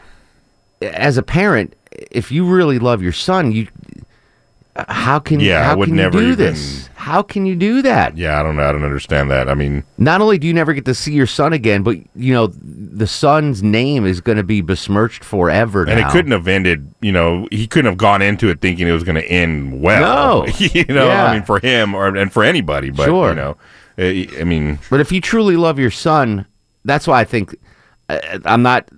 As 0.80 1.16
a 1.16 1.22
parent, 1.22 1.74
if 2.10 2.30
you 2.32 2.44
really 2.44 2.78
love 2.78 3.02
your 3.02 3.12
son, 3.12 3.52
you 3.52 3.68
how 4.88 5.18
can 5.18 5.40
Yeah, 5.40 5.60
I 5.60 5.64
how 5.64 5.76
would 5.76 5.88
can 5.88 5.96
never 5.96 6.18
you 6.18 6.26
do 6.28 6.32
even- 6.32 6.44
this? 6.54 6.88
How 6.94 7.20
can 7.20 7.46
you 7.46 7.56
do 7.56 7.82
that? 7.82 8.16
Yeah, 8.16 8.38
I 8.38 8.44
don't 8.44 8.54
know. 8.56 8.62
I 8.62 8.70
don't 8.70 8.84
understand 8.84 9.28
that. 9.32 9.48
I 9.50 9.54
mean, 9.54 9.82
Not 9.98 10.20
only 10.20 10.38
do 10.38 10.46
you 10.46 10.54
never 10.54 10.72
get 10.72 10.84
to 10.84 10.94
see 10.94 11.12
your 11.12 11.26
son 11.26 11.52
again, 11.52 11.82
but 11.82 11.96
you 12.14 12.32
know 12.32 12.46
the 12.46 13.08
son's 13.08 13.60
name 13.62 14.06
is 14.06 14.20
going 14.20 14.38
to 14.38 14.44
be 14.44 14.60
besmirched 14.60 15.24
forever. 15.24 15.82
and 15.84 16.00
now. 16.00 16.08
it 16.08 16.12
couldn't 16.12 16.30
have 16.30 16.46
ended, 16.46 16.94
you 17.00 17.10
know, 17.10 17.48
he 17.50 17.66
couldn't 17.66 17.90
have 17.90 17.98
gone 17.98 18.22
into 18.22 18.48
it 18.50 18.60
thinking 18.60 18.86
it 18.86 18.92
was 18.92 19.02
going 19.02 19.16
to 19.16 19.26
end 19.26 19.82
well. 19.82 20.46
No. 20.46 20.52
you 20.58 20.84
know, 20.84 21.08
Yeah. 21.08 21.24
I 21.26 21.34
mean, 21.34 21.42
for 21.42 21.58
him 21.58 21.92
or 21.94 22.14
and 22.16 22.32
for 22.32 22.44
anybody, 22.44 22.90
but 22.90 23.06
Sure. 23.06 23.30
you 23.30 23.34
know, 23.34 23.56
I 23.98 24.28
I 24.40 24.44
mean, 24.44 24.78
But 24.88 25.00
if 25.00 25.10
you 25.10 25.20
truly 25.20 25.56
love 25.56 25.80
your 25.80 25.90
son, 25.90 26.46
that's 26.84 27.08
why 27.08 27.20
I 27.20 27.24
think 27.24 27.56
uh, 28.08 28.18
I'm 28.44 28.62
not. 28.62 28.88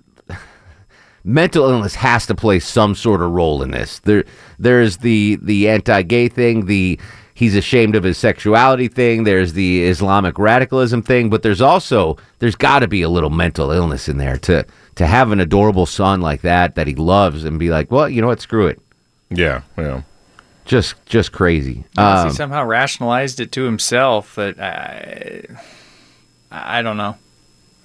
Mental 1.27 1.67
illness 1.67 1.95
has 1.95 2.27
to 2.27 2.35
play 2.35 2.59
some 2.59 2.93
sort 2.93 3.21
of 3.21 3.31
role 3.31 3.63
in 3.63 3.71
this. 3.71 3.99
There, 3.99 4.23
there's 4.59 4.97
the 4.97 5.39
the 5.41 5.67
anti-gay 5.69 6.29
thing. 6.29 6.67
The 6.67 6.99
he's 7.33 7.55
ashamed 7.55 7.95
of 7.95 8.03
his 8.03 8.17
sexuality 8.17 8.87
thing. 8.87 9.23
There's 9.23 9.53
the 9.53 9.85
Islamic 9.85 10.37
radicalism 10.37 11.01
thing, 11.01 11.29
but 11.31 11.41
there's 11.41 11.61
also 11.61 12.17
there's 12.39 12.55
got 12.55 12.79
to 12.79 12.87
be 12.87 13.01
a 13.01 13.09
little 13.09 13.31
mental 13.31 13.71
illness 13.71 14.07
in 14.07 14.17
there 14.17 14.37
to 14.37 14.65
to 14.95 15.07
have 15.07 15.31
an 15.31 15.39
adorable 15.39 15.85
son 15.85 16.21
like 16.21 16.41
that 16.41 16.75
that 16.75 16.87
he 16.87 16.95
loves 16.95 17.43
and 17.43 17.57
be 17.59 17.69
like, 17.69 17.91
well, 17.91 18.07
you 18.07 18.21
know 18.21 18.27
what, 18.27 18.39
screw 18.39 18.67
it. 18.67 18.79
Yeah, 19.29 19.61
yeah. 19.77 20.03
Just 20.65 20.95
just 21.05 21.31
crazy. 21.31 21.85
Um, 21.97 22.29
he 22.29 22.33
somehow 22.33 22.63
rationalized 22.65 23.39
it 23.39 23.51
to 23.53 23.63
himself. 23.63 24.33
But 24.35 24.59
I, 24.59 25.43
I 26.51 26.81
don't 26.81 26.97
know. 26.97 27.17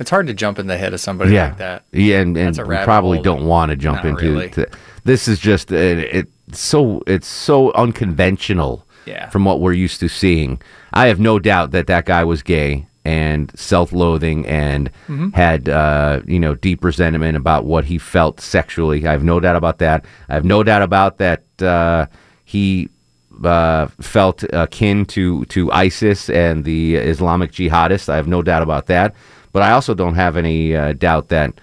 It's 0.00 0.10
hard 0.10 0.26
to 0.28 0.34
jump 0.34 0.58
in 0.58 0.66
the 0.66 0.78
head 0.78 0.94
of 0.94 1.00
somebody 1.00 1.32
yeah, 1.34 1.48
like 1.48 1.58
that. 1.58 1.84
yeah, 1.92 2.20
and, 2.20 2.36
and 2.36 2.56
we 2.66 2.76
probably 2.84 3.20
don't 3.20 3.44
want 3.46 3.70
to 3.70 3.76
jump 3.76 4.04
into. 4.04 4.32
really. 4.32 4.48
to- 4.50 4.66
this 5.04 5.28
is 5.28 5.38
just 5.38 5.70
uh, 5.70 5.76
it, 5.76 6.26
it's 6.48 6.60
so 6.60 7.02
it's 7.06 7.26
so 7.28 7.70
unconventional 7.72 8.86
Yeah. 9.06 9.28
from 9.28 9.44
what 9.44 9.60
we're 9.60 9.74
used 9.74 10.00
to 10.00 10.08
seeing. 10.08 10.60
I 10.92 11.06
have 11.08 11.20
no 11.20 11.38
doubt 11.38 11.70
that 11.72 11.86
that 11.86 12.06
guy 12.06 12.24
was 12.24 12.42
gay 12.42 12.86
and 13.04 13.50
self-loathing 13.54 14.46
and 14.46 14.90
Mhm. 15.08 15.34
had 15.34 15.68
uh, 15.68 16.20
you 16.26 16.38
know 16.40 16.54
deep 16.54 16.82
resentment 16.84 17.36
about 17.36 17.64
what 17.66 17.84
he 17.84 17.98
felt 17.98 18.40
sexually. 18.40 19.06
I 19.06 19.12
have 19.12 19.24
no 19.24 19.38
doubt 19.40 19.56
about 19.56 19.78
that. 19.78 20.04
I 20.30 20.34
have 20.34 20.44
no 20.44 20.62
doubt 20.62 20.82
about 20.82 21.18
that 21.18 21.42
uh, 21.62 22.06
he 22.44 22.88
uh, 23.44 23.86
felt 24.00 24.44
akin 24.52 25.04
to 25.06 25.44
to 25.46 25.70
ISIS 25.72 26.28
and 26.30 26.64
the 26.64 26.96
Islamic 26.96 27.52
jihadists. 27.52 28.08
I 28.08 28.16
have 28.16 28.28
no 28.28 28.42
doubt 28.42 28.62
about 28.62 28.86
that. 28.86 29.14
But 29.52 29.62
I 29.62 29.72
also 29.72 29.94
don't 29.94 30.14
have 30.14 30.36
any 30.36 30.74
uh, 30.74 30.92
doubt 30.92 31.28
that 31.28 31.54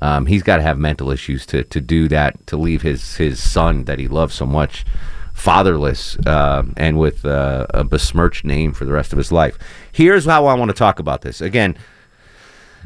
um, 0.00 0.26
he's 0.26 0.42
got 0.42 0.56
to 0.56 0.62
have 0.62 0.78
mental 0.78 1.10
issues 1.10 1.46
to 1.46 1.64
to 1.64 1.80
do 1.80 2.08
that 2.08 2.46
to 2.48 2.56
leave 2.56 2.82
his 2.82 3.16
his 3.16 3.42
son 3.42 3.84
that 3.84 3.98
he 3.98 4.08
loves 4.08 4.34
so 4.34 4.46
much 4.46 4.84
fatherless 5.32 6.16
uh, 6.26 6.64
and 6.76 6.98
with 6.98 7.24
uh, 7.24 7.66
a 7.70 7.84
besmirched 7.84 8.44
name 8.44 8.72
for 8.72 8.84
the 8.84 8.92
rest 8.92 9.12
of 9.12 9.18
his 9.18 9.30
life. 9.30 9.58
Here's 9.92 10.24
how 10.24 10.46
I 10.46 10.54
want 10.54 10.70
to 10.70 10.76
talk 10.76 10.98
about 10.98 11.20
this. 11.20 11.40
Again, 11.40 11.76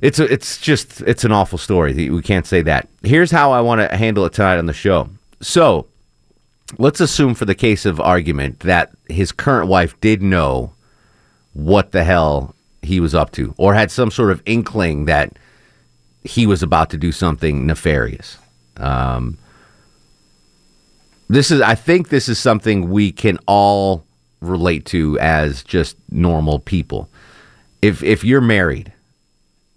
it's 0.02 0.18
a, 0.18 0.24
it's 0.24 0.58
just 0.58 1.00
it's 1.02 1.24
an 1.24 1.32
awful 1.32 1.58
story. 1.58 2.10
We 2.10 2.22
can't 2.22 2.46
say 2.46 2.62
that. 2.62 2.88
Here's 3.02 3.30
how 3.30 3.52
I 3.52 3.60
want 3.60 3.80
to 3.80 3.96
handle 3.96 4.24
it 4.24 4.32
tonight 4.32 4.58
on 4.58 4.66
the 4.66 4.72
show. 4.72 5.08
So, 5.40 5.86
let's 6.78 7.00
assume 7.00 7.34
for 7.34 7.44
the 7.44 7.54
case 7.54 7.86
of 7.86 8.00
argument 8.00 8.60
that 8.60 8.90
his 9.08 9.32
current 9.32 9.68
wife 9.68 9.98
did 10.00 10.22
know 10.22 10.72
what 11.52 11.92
the 11.92 12.04
hell 12.04 12.54
he 12.82 13.00
was 13.00 13.14
up 13.14 13.30
to 13.32 13.54
or 13.56 13.74
had 13.74 13.90
some 13.90 14.10
sort 14.10 14.30
of 14.30 14.42
inkling 14.46 15.04
that 15.04 15.38
he 16.22 16.46
was 16.46 16.62
about 16.62 16.90
to 16.90 16.96
do 16.96 17.12
something 17.12 17.66
nefarious. 17.66 18.38
Um, 18.76 19.38
this 21.28 21.50
is 21.50 21.60
I 21.60 21.74
think 21.74 22.08
this 22.08 22.28
is 22.28 22.38
something 22.38 22.90
we 22.90 23.12
can 23.12 23.38
all 23.46 24.04
relate 24.40 24.84
to 24.86 25.18
as 25.20 25.62
just 25.62 25.96
normal 26.10 26.58
people. 26.58 27.08
If 27.82 28.02
if 28.02 28.24
you're 28.24 28.40
married 28.40 28.92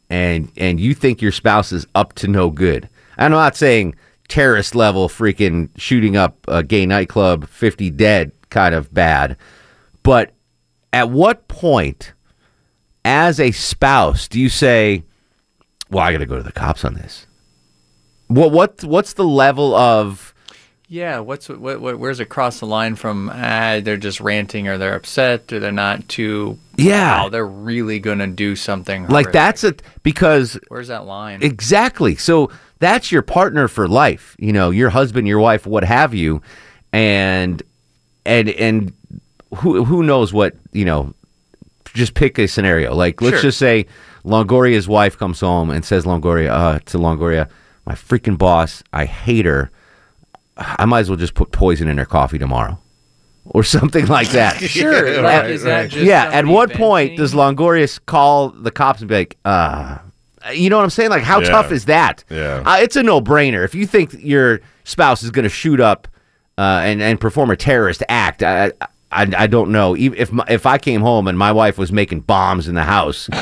and 0.09 0.51
and 0.57 0.79
you 0.79 0.93
think 0.93 1.21
your 1.21 1.31
spouse 1.31 1.71
is 1.71 1.85
up 1.95 2.13
to 2.13 2.27
no 2.27 2.49
good. 2.49 2.89
I'm 3.17 3.31
not 3.31 3.55
saying 3.55 3.95
terrorist 4.27 4.73
level 4.73 5.09
freaking 5.09 5.69
shooting 5.77 6.17
up 6.17 6.37
a 6.47 6.63
gay 6.63 6.85
nightclub 6.85 7.47
50 7.47 7.89
dead 7.91 8.31
kind 8.49 8.73
of 8.73 8.93
bad. 8.93 9.37
But 10.01 10.31
at 10.91 11.09
what 11.09 11.47
point 11.47 12.13
as 13.05 13.39
a 13.39 13.51
spouse 13.51 14.27
do 14.27 14.39
you 14.39 14.49
say, 14.49 15.03
"Well, 15.89 16.03
I 16.03 16.11
got 16.11 16.19
to 16.19 16.25
go 16.25 16.37
to 16.37 16.43
the 16.43 16.51
cops 16.51 16.85
on 16.85 16.93
this." 16.95 17.27
What 18.27 18.51
what 18.51 18.83
what's 18.83 19.13
the 19.13 19.25
level 19.25 19.75
of 19.75 20.33
Yeah, 20.87 21.19
what's 21.19 21.49
what, 21.49 21.81
what 21.81 21.99
where's 21.99 22.19
it 22.19 22.29
cross 22.29 22.59
the 22.59 22.65
line 22.65 22.95
from 22.95 23.29
ah, 23.33 23.79
they're 23.83 23.97
just 23.97 24.19
ranting 24.21 24.67
or 24.67 24.77
they're 24.77 24.95
upset 24.95 25.51
or 25.51 25.59
they're 25.59 25.71
not 25.71 26.07
too 26.07 26.57
Yeah. 26.77 27.23
wow, 27.23 27.29
they're 27.29 27.45
really 27.45 27.99
gonna 27.99 28.27
do 28.27 28.55
something 28.55 29.03
like 29.03 29.25
horrific. 29.25 29.33
that's 29.33 29.63
a 29.63 29.75
because 30.03 30.57
Where's 30.69 30.87
that 30.87 31.05
line? 31.05 31.43
Exactly. 31.43 32.15
So 32.15 32.49
that's 32.79 33.11
your 33.11 33.21
partner 33.21 33.67
for 33.67 33.87
life. 33.87 34.35
You 34.39 34.51
know, 34.53 34.69
your 34.71 34.89
husband, 34.89 35.27
your 35.27 35.39
wife, 35.39 35.65
what 35.67 35.83
have 35.83 36.13
you, 36.13 36.41
and 36.91 37.61
and 38.25 38.49
and 38.49 38.93
who 39.57 39.83
who 39.85 40.01
knows 40.03 40.33
what 40.33 40.55
you 40.71 40.85
know. 40.85 41.13
Just 41.93 42.13
pick 42.15 42.39
a 42.39 42.47
scenario. 42.47 42.93
Like 42.95 43.21
let's 43.21 43.35
Sure. 43.37 43.43
just 43.43 43.59
say 43.59 43.85
Longoria's 44.25 44.87
wife 44.87 45.17
comes 45.17 45.39
home 45.39 45.69
and 45.69 45.83
says 45.85 46.05
Longoria 46.05 46.49
uh, 46.49 46.79
to 46.85 46.97
Longoria, 46.97 47.49
my 47.85 47.93
freaking 47.93 48.37
boss, 48.37 48.83
I 48.93 49.05
hate 49.05 49.45
her. 49.45 49.69
I 50.57 50.85
might 50.85 51.01
as 51.01 51.09
well 51.09 51.17
just 51.17 51.33
put 51.33 51.51
poison 51.51 51.87
in 51.87 51.97
her 51.97 52.05
coffee 52.05 52.37
tomorrow. 52.39 52.79
Or 53.45 53.61
something 53.61 54.05
like 54.05 54.29
that. 54.29 54.55
Sure, 54.61 55.05
At- 55.05 55.21
like, 55.23 55.45
is 55.51 55.63
that 55.63 55.89
just 55.89 56.05
yeah. 56.05 56.27
At 56.27 56.31
somebody 56.45 56.53
what 56.53 56.73
point 56.73 57.17
does 57.17 57.33
Longoria 57.33 57.99
call 58.05 58.49
the 58.51 58.71
cops 58.71 59.01
and 59.01 59.09
be 59.09 59.15
like, 59.15 59.37
uh, 59.43 59.97
you 60.53 60.69
know 60.69 60.77
what 60.77 60.83
I'm 60.83 60.89
saying? 60.89 61.09
Like, 61.09 61.23
how 61.23 61.41
Yeah. 61.41 61.49
tough 61.49 61.69
is 61.73 61.83
that? 61.85 62.23
Yeah. 62.29 62.63
Uh, 62.65 62.77
it's 62.79 62.95
a 62.95 63.03
no 63.03 63.19
brainer. 63.19 63.65
If 63.65 63.75
you 63.75 63.85
think 63.85 64.13
your 64.17 64.61
spouse 64.85 65.23
is 65.23 65.29
going 65.29 65.43
to 65.43 65.49
shoot 65.49 65.81
up 65.81 66.07
uh, 66.57 66.83
and 66.85 67.01
and 67.01 67.19
perform 67.19 67.49
a 67.51 67.57
terrorist 67.57 68.01
act, 68.07 68.43
I 68.43 68.67
I, 68.67 68.71
I 69.15 69.47
don't 69.47 69.71
know. 69.71 69.95
Even 69.95 70.17
if 70.19 70.31
my, 70.31 70.45
if 70.49 70.65
I 70.65 70.77
came 70.77 71.01
home 71.01 71.27
and 71.27 71.37
my 71.37 71.51
wife 71.51 71.77
was 71.77 71.91
making 71.91 72.21
bombs 72.21 72.67
in 72.67 72.75
the 72.75 72.83
house. 72.83 73.29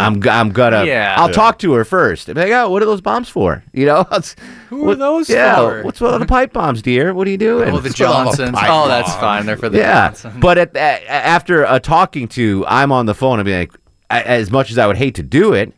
I'm, 0.00 0.22
g- 0.22 0.28
I'm 0.28 0.50
gonna. 0.50 0.84
Yeah. 0.84 1.16
I'll 1.18 1.26
Yeah. 1.26 1.32
talk 1.34 1.58
to 1.58 1.72
her 1.72 1.84
first. 1.84 2.28
I'll 2.28 2.36
be 2.36 2.42
like, 2.42 2.52
oh, 2.52 2.70
what 2.70 2.80
are 2.82 2.86
those 2.86 3.00
bombs 3.00 3.28
for? 3.28 3.64
You 3.72 3.84
know, 3.86 4.00
It's- 4.12 4.36
Who 4.68 4.82
are 4.82 4.86
what- 4.86 4.98
those 5.00 5.28
yeah, 5.28 5.56
for? 5.56 5.82
what's 5.82 6.00
with 6.00 6.12
all 6.12 6.20
the 6.20 6.24
pipe 6.24 6.52
bombs, 6.52 6.82
dear? 6.82 7.12
What 7.14 7.26
are 7.26 7.30
you 7.30 7.36
doing? 7.36 7.70
Oh, 7.70 7.80
the 7.80 7.90
Johnsons. 7.90 8.56
Oh, 8.62 8.86
that's 8.86 9.12
fine. 9.16 9.44
They're 9.44 9.56
for 9.56 9.68
the 9.68 9.78
yeah, 9.78 10.06
Johnsons. 10.10 10.36
but 10.40 10.56
at, 10.56 10.76
a- 10.76 11.10
after 11.10 11.64
a 11.64 11.80
talking 11.80 12.28
to, 12.28 12.64
I'm 12.68 12.92
on 12.92 13.06
the 13.06 13.14
phone. 13.14 13.40
I'd 13.40 13.44
be 13.46 13.56
like, 13.58 13.72
as 14.08 14.52
much 14.52 14.70
as 14.70 14.78
I 14.78 14.86
would 14.86 14.98
hate 14.98 15.16
to 15.16 15.24
do 15.24 15.52
it, 15.52 15.72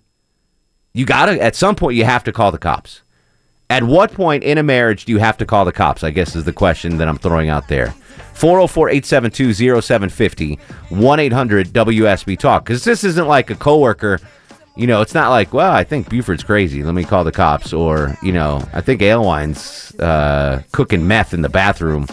you 0.92 1.06
gotta. 1.06 1.40
At 1.42 1.56
some 1.56 1.74
point, 1.74 1.96
you 1.96 2.04
have 2.04 2.22
to 2.24 2.32
call 2.32 2.52
the 2.52 2.58
cops. 2.58 3.00
At 3.70 3.84
what 3.84 4.12
point 4.12 4.42
in 4.44 4.58
a 4.58 4.62
marriage 4.62 5.06
do 5.06 5.12
you 5.12 5.18
have 5.18 5.38
to 5.38 5.46
call 5.46 5.64
the 5.64 5.72
cops? 5.72 6.04
I 6.04 6.10
guess 6.10 6.36
is 6.36 6.44
the 6.44 6.52
question 6.52 6.98
that 6.98 7.08
I'm 7.08 7.16
throwing 7.16 7.48
out 7.48 7.68
there. 7.68 7.94
404 8.40 8.88
872 8.88 9.82
0750 9.82 10.58
1 10.88 11.20
800 11.20 11.68
WSB 11.68 12.38
Talk. 12.38 12.64
Because 12.64 12.84
this 12.84 13.04
isn't 13.04 13.28
like 13.28 13.50
a 13.50 13.54
coworker. 13.54 14.18
You 14.76 14.86
know, 14.86 15.02
it's 15.02 15.12
not 15.12 15.28
like, 15.28 15.52
well, 15.52 15.72
I 15.72 15.84
think 15.84 16.08
Buford's 16.08 16.42
crazy. 16.42 16.82
Let 16.82 16.94
me 16.94 17.04
call 17.04 17.22
the 17.22 17.32
cops. 17.32 17.74
Or, 17.74 18.16
you 18.22 18.32
know, 18.32 18.66
I 18.72 18.80
think 18.80 19.02
Alewine's 19.02 19.94
uh, 20.00 20.62
cooking 20.72 21.06
meth 21.06 21.34
in 21.34 21.42
the 21.42 21.50
bathroom. 21.50 22.06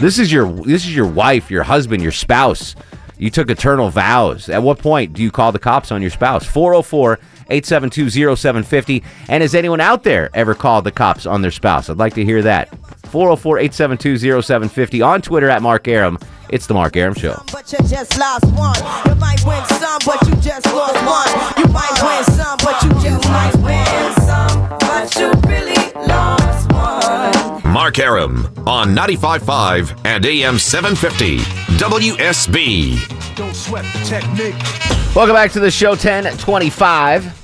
This 0.00 0.18
is 0.18 0.32
your 0.32 0.50
this 0.50 0.84
is 0.84 0.96
your 0.96 1.06
wife, 1.06 1.48
your 1.48 1.62
husband, 1.62 2.02
your 2.02 2.10
spouse. 2.10 2.74
You 3.16 3.30
took 3.30 3.48
eternal 3.48 3.90
vows. 3.90 4.48
At 4.48 4.64
what 4.64 4.78
point 4.78 5.12
do 5.12 5.22
you 5.22 5.30
call 5.30 5.52
the 5.52 5.58
cops 5.60 5.92
on 5.92 6.02
your 6.02 6.10
spouse? 6.10 6.44
404 6.44 7.20
872 7.50 8.10
0750. 8.36 9.04
And 9.28 9.42
has 9.42 9.54
anyone 9.54 9.80
out 9.80 10.02
there 10.02 10.28
ever 10.34 10.54
called 10.54 10.84
the 10.84 10.92
cops 10.92 11.24
on 11.24 11.42
their 11.42 11.52
spouse? 11.52 11.88
I'd 11.88 11.98
like 11.98 12.14
to 12.14 12.24
hear 12.24 12.42
that. 12.42 12.68
404 13.08 13.58
872 13.58 14.42
0750 14.42 15.02
on 15.02 15.22
Twitter 15.22 15.48
at 15.48 15.62
Mark 15.62 15.88
Arum. 15.88 16.18
It's 16.50 16.66
The 16.66 16.74
Mark 16.74 16.96
Arum 16.96 17.14
Show. 17.14 17.42
But 17.52 17.70
you 17.72 17.78
just 17.86 18.18
lost 18.18 18.44
one. 18.52 18.76
You 19.06 19.14
might 19.16 19.44
win 19.44 19.64
some, 19.66 20.00
but 20.06 20.26
you 20.26 20.34
just 20.36 20.66
lost 20.66 20.94
one. 21.04 21.28
You 21.58 21.72
might 21.72 22.02
win 22.02 22.24
some, 22.36 22.56
but 22.64 22.82
you 22.82 22.90
just 23.02 23.28
might 23.28 23.54
win 23.56 24.14
some, 24.26 24.68
but 24.80 25.14
you 25.16 25.30
really 25.48 25.92
lost 26.06 26.72
one. 26.72 27.72
Mark 27.72 27.98
Arum 27.98 28.46
on 28.66 28.94
95.5 28.94 30.06
and 30.06 30.24
AM 30.24 30.58
750 30.58 31.38
WSB. 31.78 33.36
Don't 33.36 33.54
sweat 33.54 33.84
the 33.92 34.04
technique. 34.04 35.14
Welcome 35.14 35.34
back 35.34 35.52
to 35.52 35.60
the 35.60 35.70
show 35.70 35.90
1025. 35.90 37.34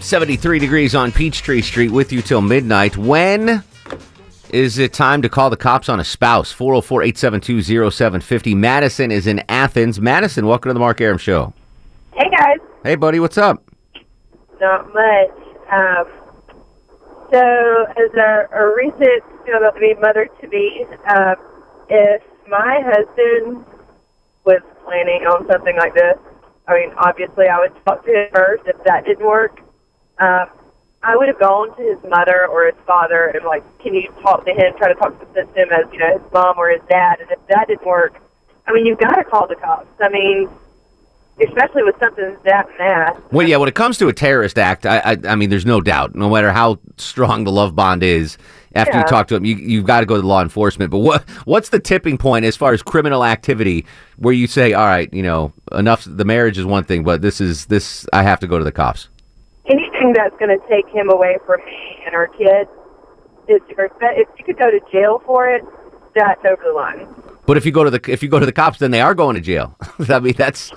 73 0.00 0.58
degrees 0.58 0.94
on 0.94 1.10
Peachtree 1.12 1.62
Street 1.62 1.90
with 1.90 2.12
you 2.12 2.22
till 2.22 2.40
midnight. 2.40 2.96
When 2.96 3.62
is 4.50 4.78
it 4.78 4.92
time 4.92 5.22
to 5.22 5.28
call 5.28 5.50
the 5.50 5.56
cops 5.56 5.88
on 5.88 6.00
a 6.00 6.04
spouse? 6.04 6.52
404 6.52 7.02
872 7.02 7.62
0750. 7.90 8.54
Madison 8.54 9.10
is 9.10 9.26
in 9.26 9.42
Athens. 9.48 10.00
Madison, 10.00 10.46
welcome 10.46 10.70
to 10.70 10.74
the 10.74 10.80
Mark 10.80 11.00
Arum 11.00 11.18
Show. 11.18 11.52
Hey 12.14 12.28
guys, 12.30 12.58
Hey, 12.84 12.94
buddy, 12.96 13.20
what's 13.20 13.38
up? 13.38 13.62
not 14.60 14.92
much. 14.92 15.30
Um, 15.72 16.04
so, 17.32 17.38
as 17.96 18.12
a, 18.14 18.46
a 18.52 18.74
recent 18.76 19.22
you 19.46 19.52
know, 19.52 19.58
about 19.58 19.74
to 19.74 19.80
be 19.80 19.94
mother 19.94 20.28
to 20.40 20.48
be, 20.48 20.84
um, 21.08 21.36
if 21.88 22.22
my 22.48 22.80
husband 22.84 23.64
was 24.44 24.60
planning 24.84 25.22
on 25.26 25.46
something 25.50 25.76
like 25.76 25.94
this, 25.94 26.18
I 26.68 26.74
mean, 26.74 26.92
obviously 26.98 27.46
I 27.46 27.58
would 27.60 27.72
talk 27.86 28.04
to 28.04 28.10
him 28.12 28.28
first. 28.34 28.64
If 28.66 28.76
that 28.84 29.04
didn't 29.06 29.24
work, 29.26 29.60
um, 30.18 30.46
I 31.02 31.16
would 31.16 31.28
have 31.28 31.38
gone 31.38 31.74
to 31.76 31.82
his 31.82 31.98
mother 32.10 32.46
or 32.46 32.66
his 32.66 32.74
father 32.86 33.26
and 33.28 33.44
like, 33.44 33.64
can 33.78 33.94
you 33.94 34.08
talk 34.20 34.44
to 34.44 34.52
him? 34.52 34.74
Try 34.76 34.88
to 34.88 34.94
talk 34.94 35.18
to 35.18 35.26
the 35.26 35.44
system 35.46 35.68
as 35.72 35.90
you 35.92 35.98
know 35.98 36.18
his 36.18 36.32
mom 36.32 36.58
or 36.58 36.70
his 36.70 36.82
dad. 36.88 37.20
And 37.20 37.30
if 37.30 37.38
that 37.48 37.68
didn't 37.68 37.86
work, 37.86 38.20
I 38.66 38.72
mean, 38.72 38.84
you've 38.84 38.98
got 38.98 39.14
to 39.14 39.24
call 39.24 39.46
the 39.46 39.56
cops. 39.56 39.88
I 40.00 40.10
mean, 40.10 40.48
especially 41.40 41.84
with 41.84 41.98
something 41.98 42.36
that 42.44 42.68
mass. 42.78 43.16
Well, 43.32 43.48
yeah, 43.48 43.56
when 43.56 43.68
it 43.68 43.74
comes 43.74 43.96
to 43.98 44.08
a 44.08 44.12
terrorist 44.12 44.58
act, 44.58 44.84
I, 44.84 44.98
I, 44.98 45.16
I 45.28 45.34
mean, 45.36 45.48
there's 45.48 45.64
no 45.64 45.80
doubt. 45.80 46.14
No 46.14 46.28
matter 46.28 46.52
how 46.52 46.78
strong 46.98 47.44
the 47.44 47.52
love 47.52 47.74
bond 47.74 48.02
is, 48.02 48.36
after 48.74 48.98
you 48.98 49.04
talk 49.04 49.26
to 49.28 49.34
him, 49.36 49.44
you 49.44 49.56
you've 49.56 49.86
got 49.86 50.00
to 50.00 50.06
go 50.06 50.20
to 50.20 50.26
law 50.26 50.42
enforcement. 50.42 50.90
But 50.90 50.98
what 50.98 51.22
what's 51.44 51.70
the 51.70 51.80
tipping 51.80 52.18
point 52.18 52.44
as 52.44 52.56
far 52.56 52.72
as 52.72 52.82
criminal 52.82 53.24
activity 53.24 53.86
where 54.16 54.34
you 54.34 54.46
say, 54.46 54.74
all 54.74 54.86
right, 54.86 55.12
you 55.12 55.22
know, 55.22 55.52
enough. 55.72 56.04
The 56.06 56.24
marriage 56.24 56.58
is 56.58 56.66
one 56.66 56.84
thing, 56.84 57.02
but 57.04 57.22
this 57.22 57.40
is 57.40 57.66
this. 57.66 58.06
I 58.12 58.22
have 58.22 58.38
to 58.40 58.46
go 58.46 58.58
to 58.58 58.64
the 58.64 58.72
cops. 58.72 59.08
Anything 59.70 60.12
that's 60.12 60.36
going 60.38 60.56
to 60.56 60.68
take 60.68 60.86
him 60.88 61.10
away 61.10 61.38
from 61.46 61.64
me 61.64 62.02
and 62.04 62.14
our 62.14 62.26
kids 62.28 62.70
is 63.48 63.60
if 63.68 64.28
you 64.38 64.44
could 64.44 64.58
go 64.58 64.70
to 64.70 64.80
jail 64.92 65.22
for 65.26 65.48
it, 65.48 65.64
that's 66.14 66.44
over 66.44 66.62
the 66.64 66.72
line. 66.72 67.06
But 67.46 67.56
if 67.56 67.64
you 67.66 67.72
go 67.72 67.84
to 67.84 67.90
the 67.90 68.00
if 68.08 68.22
you 68.22 68.28
go 68.28 68.38
to 68.38 68.46
the 68.46 68.52
cops, 68.52 68.78
then 68.78 68.90
they 68.90 69.00
are 69.00 69.14
going 69.14 69.34
to 69.34 69.40
jail. 69.40 69.76
I 70.08 70.20
mean, 70.20 70.34
that's 70.36 70.72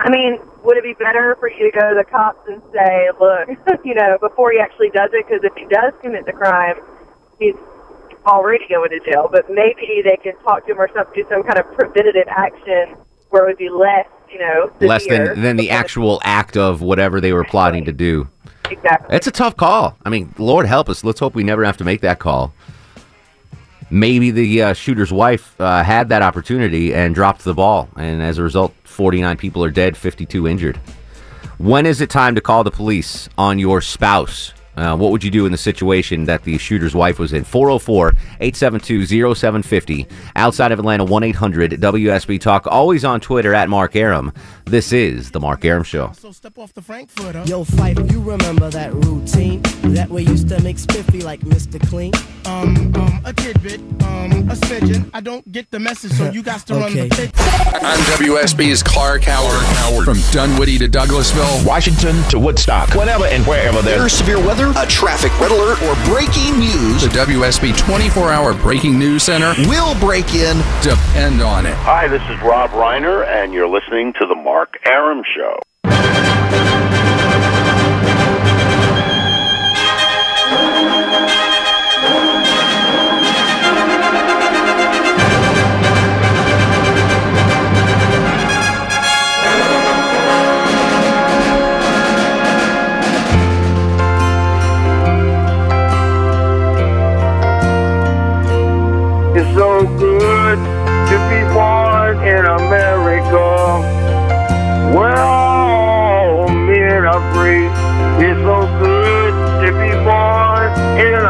I 0.00 0.08
mean, 0.08 0.38
would 0.64 0.76
it 0.76 0.84
be 0.84 0.94
better 0.94 1.36
for 1.38 1.50
you 1.50 1.70
to 1.70 1.78
go 1.78 1.90
to 1.90 1.94
the 1.94 2.08
cops 2.08 2.40
and 2.48 2.62
say, 2.72 3.08
look, 3.20 3.48
you 3.84 3.94
know, 3.94 4.16
before 4.20 4.52
he 4.52 4.58
actually 4.58 4.90
does 4.90 5.10
it? 5.12 5.26
Because 5.26 5.44
if 5.44 5.52
he 5.54 5.66
does 5.66 5.92
commit 6.00 6.24
the 6.24 6.32
crime, 6.32 6.76
he's 7.38 7.54
already 8.24 8.66
going 8.68 8.90
to 8.90 9.00
jail. 9.00 9.28
But 9.30 9.50
maybe 9.50 10.00
they 10.04 10.16
can 10.16 10.36
talk 10.42 10.66
to 10.66 10.72
him 10.72 10.80
or 10.80 10.88
something, 10.94 11.12
do 11.14 11.28
some 11.28 11.42
kind 11.42 11.58
of 11.58 11.66
preventative 11.74 12.28
action 12.28 12.96
where 13.30 13.44
it 13.44 13.48
would 13.48 13.58
be 13.58 13.68
less, 13.68 14.06
you 14.32 14.38
know, 14.38 14.72
less 14.80 15.06
than 15.06 15.40
than 15.42 15.56
the 15.56 15.70
actual 15.70 16.20
act 16.24 16.56
of 16.56 16.80
whatever 16.80 17.20
they 17.20 17.32
were 17.32 17.44
plotting 17.44 17.84
to 17.84 17.92
do. 17.92 18.28
Exactly. 18.70 19.14
It's 19.14 19.26
a 19.26 19.30
tough 19.30 19.56
call. 19.56 19.96
I 20.04 20.08
mean, 20.08 20.34
Lord 20.38 20.66
help 20.66 20.88
us. 20.88 21.04
Let's 21.04 21.20
hope 21.20 21.34
we 21.34 21.44
never 21.44 21.64
have 21.64 21.76
to 21.78 21.84
make 21.84 22.00
that 22.00 22.18
call. 22.18 22.52
Maybe 23.90 24.30
the 24.30 24.62
uh, 24.62 24.72
shooter's 24.72 25.12
wife 25.12 25.60
uh, 25.60 25.82
had 25.82 26.08
that 26.08 26.22
opportunity 26.22 26.94
and 26.94 27.14
dropped 27.14 27.44
the 27.44 27.52
ball, 27.52 27.90
and 27.96 28.22
as 28.22 28.38
a 28.38 28.42
result, 28.42 28.72
49 28.84 29.36
people 29.36 29.62
are 29.62 29.70
dead, 29.70 29.98
52 29.98 30.48
injured. 30.48 30.78
When 31.58 31.84
is 31.84 32.00
it 32.00 32.08
time 32.08 32.34
to 32.34 32.40
call 32.40 32.64
the 32.64 32.70
police 32.70 33.28
on 33.36 33.58
your 33.58 33.82
spouse? 33.82 34.54
Uh, 34.76 34.96
what 34.96 35.10
would 35.10 35.22
you 35.22 35.30
do 35.30 35.46
in 35.46 35.52
the 35.52 35.58
situation 35.58 36.24
that 36.24 36.44
the 36.44 36.58
shooter's 36.58 36.94
wife 36.94 37.18
was 37.18 37.32
in? 37.32 37.44
404 37.44 38.08
872 38.40 39.06
0750. 39.34 40.06
Outside 40.36 40.72
of 40.72 40.78
Atlanta, 40.78 41.04
1 41.04 41.22
800 41.22 41.72
WSB 41.72 42.40
Talk. 42.40 42.66
Always 42.66 43.04
on 43.04 43.20
Twitter 43.20 43.54
at 43.54 43.68
Mark 43.68 43.96
Arum. 43.96 44.32
This 44.64 44.92
is 44.92 45.30
The 45.30 45.40
Mark 45.40 45.64
Arum 45.64 45.82
Show. 45.82 46.12
So 46.12 46.32
step 46.32 46.58
off 46.58 46.72
the 46.72 46.82
Frankfurter. 46.82 47.42
Yo, 47.46 47.64
Fife, 47.64 47.98
you 48.10 48.20
remember 48.22 48.70
that 48.70 48.92
routine? 48.94 49.60
That 49.94 50.08
way 50.08 50.22
used 50.22 50.48
to 50.48 50.60
make 50.62 50.78
spiffy 50.78 51.20
like 51.20 51.40
Mr. 51.40 51.80
Clean? 51.88 52.12
Um, 52.46 52.92
um, 52.96 53.20
a 53.24 53.32
tidbit, 53.32 53.80
um, 54.02 54.32
a 54.50 54.54
smidgen. 54.54 55.10
I 55.12 55.20
don't 55.20 55.50
get 55.52 55.70
the 55.70 55.78
message, 55.78 56.12
so 56.12 56.30
you 56.32 56.42
got 56.42 56.66
to 56.66 56.74
run 56.74 56.94
the 56.94 57.08
pitch. 57.08 57.30
I'm 57.82 57.98
WSB's 58.18 58.82
Clark 58.82 59.22
Howard. 59.24 59.62
Howard. 59.76 60.04
From 60.04 60.18
Dunwoody 60.32 60.78
to 60.78 60.88
Douglasville, 60.88 61.66
Washington 61.66 62.22
to 62.30 62.38
Woodstock, 62.38 62.94
whenever 62.94 63.26
and 63.26 63.46
wherever 63.46 63.82
There's 63.82 64.00
there's 64.00 64.12
severe 64.12 64.38
weather, 64.38 64.61
a 64.70 64.86
traffic 64.86 65.32
red 65.40 65.50
alert, 65.50 65.82
or 65.82 65.94
breaking 66.06 66.58
news. 66.58 67.02
the 67.02 67.08
WSB 67.08 67.76
24 67.76 68.30
hour 68.30 68.54
breaking 68.54 68.98
news 68.98 69.24
center 69.24 69.52
will 69.68 69.98
break 69.98 70.34
in. 70.34 70.56
Depend 70.82 71.42
on 71.42 71.66
it. 71.66 71.74
Hi, 71.74 72.08
this 72.08 72.22
is 72.30 72.40
Rob 72.42 72.70
Reiner, 72.70 73.26
and 73.26 73.52
you're 73.52 73.68
listening 73.68 74.12
to 74.14 74.26
The 74.26 74.34
Mark 74.36 74.78
Arum 74.86 75.22
Show. 75.34 75.58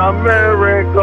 America. 0.09 1.01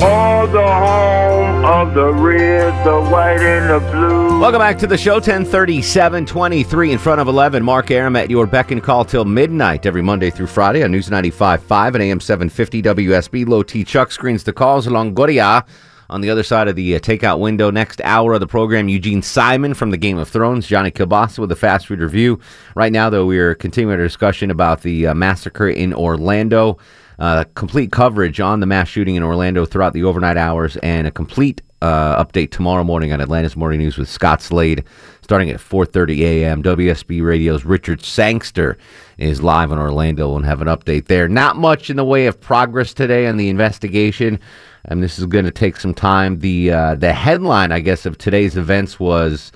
All 0.00 0.46
the 0.46 0.62
home 0.62 1.64
of 1.64 1.94
the 1.94 2.12
red, 2.12 2.84
the 2.84 3.00
white, 3.10 3.40
and 3.40 3.68
the 3.68 3.90
blue. 3.90 4.38
Welcome 4.38 4.60
back 4.60 4.78
to 4.78 4.86
the 4.86 4.96
show. 4.96 5.14
1037, 5.14 6.24
23 6.24 6.92
in 6.92 6.98
front 6.98 7.20
of 7.20 7.26
11. 7.26 7.64
Mark 7.64 7.90
Arum 7.90 8.14
at 8.14 8.30
your 8.30 8.46
beck 8.46 8.70
and 8.70 8.80
call 8.80 9.04
till 9.04 9.24
midnight 9.24 9.84
every 9.84 10.00
Monday 10.00 10.30
through 10.30 10.46
Friday 10.46 10.84
on 10.84 10.92
News 10.92 11.08
95.5 11.08 11.94
and 11.94 12.02
AM 12.02 12.20
750 12.20 12.82
WSB. 12.82 13.48
Low 13.48 13.64
T 13.64 13.82
Chuck 13.82 14.12
screens 14.12 14.44
the 14.44 14.52
calls. 14.52 14.86
along 14.86 15.16
Longoria 15.16 15.66
on 16.08 16.20
the 16.20 16.30
other 16.30 16.44
side 16.44 16.68
of 16.68 16.76
the 16.76 16.94
uh, 16.94 17.00
takeout 17.00 17.40
window. 17.40 17.68
Next 17.70 18.00
hour 18.04 18.34
of 18.34 18.40
the 18.40 18.46
program, 18.46 18.88
Eugene 18.88 19.22
Simon 19.22 19.74
from 19.74 19.90
the 19.90 19.96
Game 19.96 20.18
of 20.18 20.28
Thrones. 20.28 20.68
Johnny 20.68 20.92
Kilbasa 20.92 21.40
with 21.40 21.50
a 21.50 21.56
fast 21.56 21.88
food 21.88 21.98
review. 21.98 22.38
Right 22.76 22.92
now, 22.92 23.10
though, 23.10 23.26
we 23.26 23.38
are 23.38 23.56
continuing 23.56 23.98
our 23.98 24.04
discussion 24.04 24.52
about 24.52 24.82
the 24.82 25.08
uh, 25.08 25.14
massacre 25.14 25.68
in 25.68 25.92
Orlando. 25.92 26.78
Uh, 27.18 27.44
complete 27.54 27.90
coverage 27.90 28.38
on 28.40 28.60
the 28.60 28.66
mass 28.66 28.88
shooting 28.88 29.16
in 29.16 29.22
Orlando 29.22 29.64
throughout 29.64 29.92
the 29.92 30.04
overnight 30.04 30.36
hours, 30.36 30.76
and 30.78 31.06
a 31.06 31.10
complete 31.10 31.62
uh, 31.82 32.22
update 32.22 32.50
tomorrow 32.50 32.84
morning 32.84 33.12
on 33.12 33.20
Atlanta's 33.20 33.56
Morning 33.56 33.78
News 33.78 33.96
with 33.96 34.08
Scott 34.08 34.42
Slade, 34.42 34.84
starting 35.22 35.50
at 35.50 35.60
4:30 35.60 36.20
a.m. 36.20 36.62
WSB 36.62 37.22
Radio's 37.22 37.64
Richard 37.64 38.04
Sangster 38.04 38.78
is 39.16 39.42
live 39.42 39.70
in 39.70 39.78
Orlando 39.78 40.36
and 40.36 40.44
have 40.44 40.60
an 40.60 40.68
update 40.68 41.06
there. 41.06 41.28
Not 41.28 41.56
much 41.56 41.90
in 41.90 41.96
the 41.96 42.04
way 42.04 42.26
of 42.26 42.40
progress 42.40 42.94
today 42.94 43.26
on 43.26 43.36
the 43.36 43.48
investigation, 43.48 44.38
and 44.84 45.02
this 45.02 45.18
is 45.18 45.26
going 45.26 45.44
to 45.44 45.50
take 45.50 45.76
some 45.76 45.94
time. 45.94 46.40
The 46.40 46.72
uh, 46.72 46.94
the 46.96 47.12
headline, 47.12 47.72
I 47.72 47.80
guess, 47.80 48.06
of 48.06 48.18
today's 48.18 48.56
events 48.56 48.98
was 48.98 49.52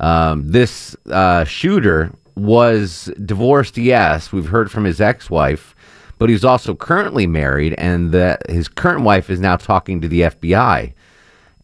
um, 0.00 0.46
this 0.50 0.96
uh, 1.10 1.44
shooter 1.44 2.12
was 2.36 3.10
divorced. 3.24 3.78
Yes, 3.78 4.32
we've 4.32 4.48
heard 4.48 4.70
from 4.70 4.84
his 4.84 5.00
ex-wife 5.00 5.74
but 6.18 6.30
he's 6.30 6.44
also 6.44 6.74
currently 6.74 7.26
married, 7.26 7.74
and 7.78 8.12
that 8.12 8.48
his 8.48 8.68
current 8.68 9.02
wife 9.02 9.30
is 9.30 9.40
now 9.40 9.56
talking 9.56 10.00
to 10.00 10.08
the 10.08 10.22
FBI. 10.22 10.92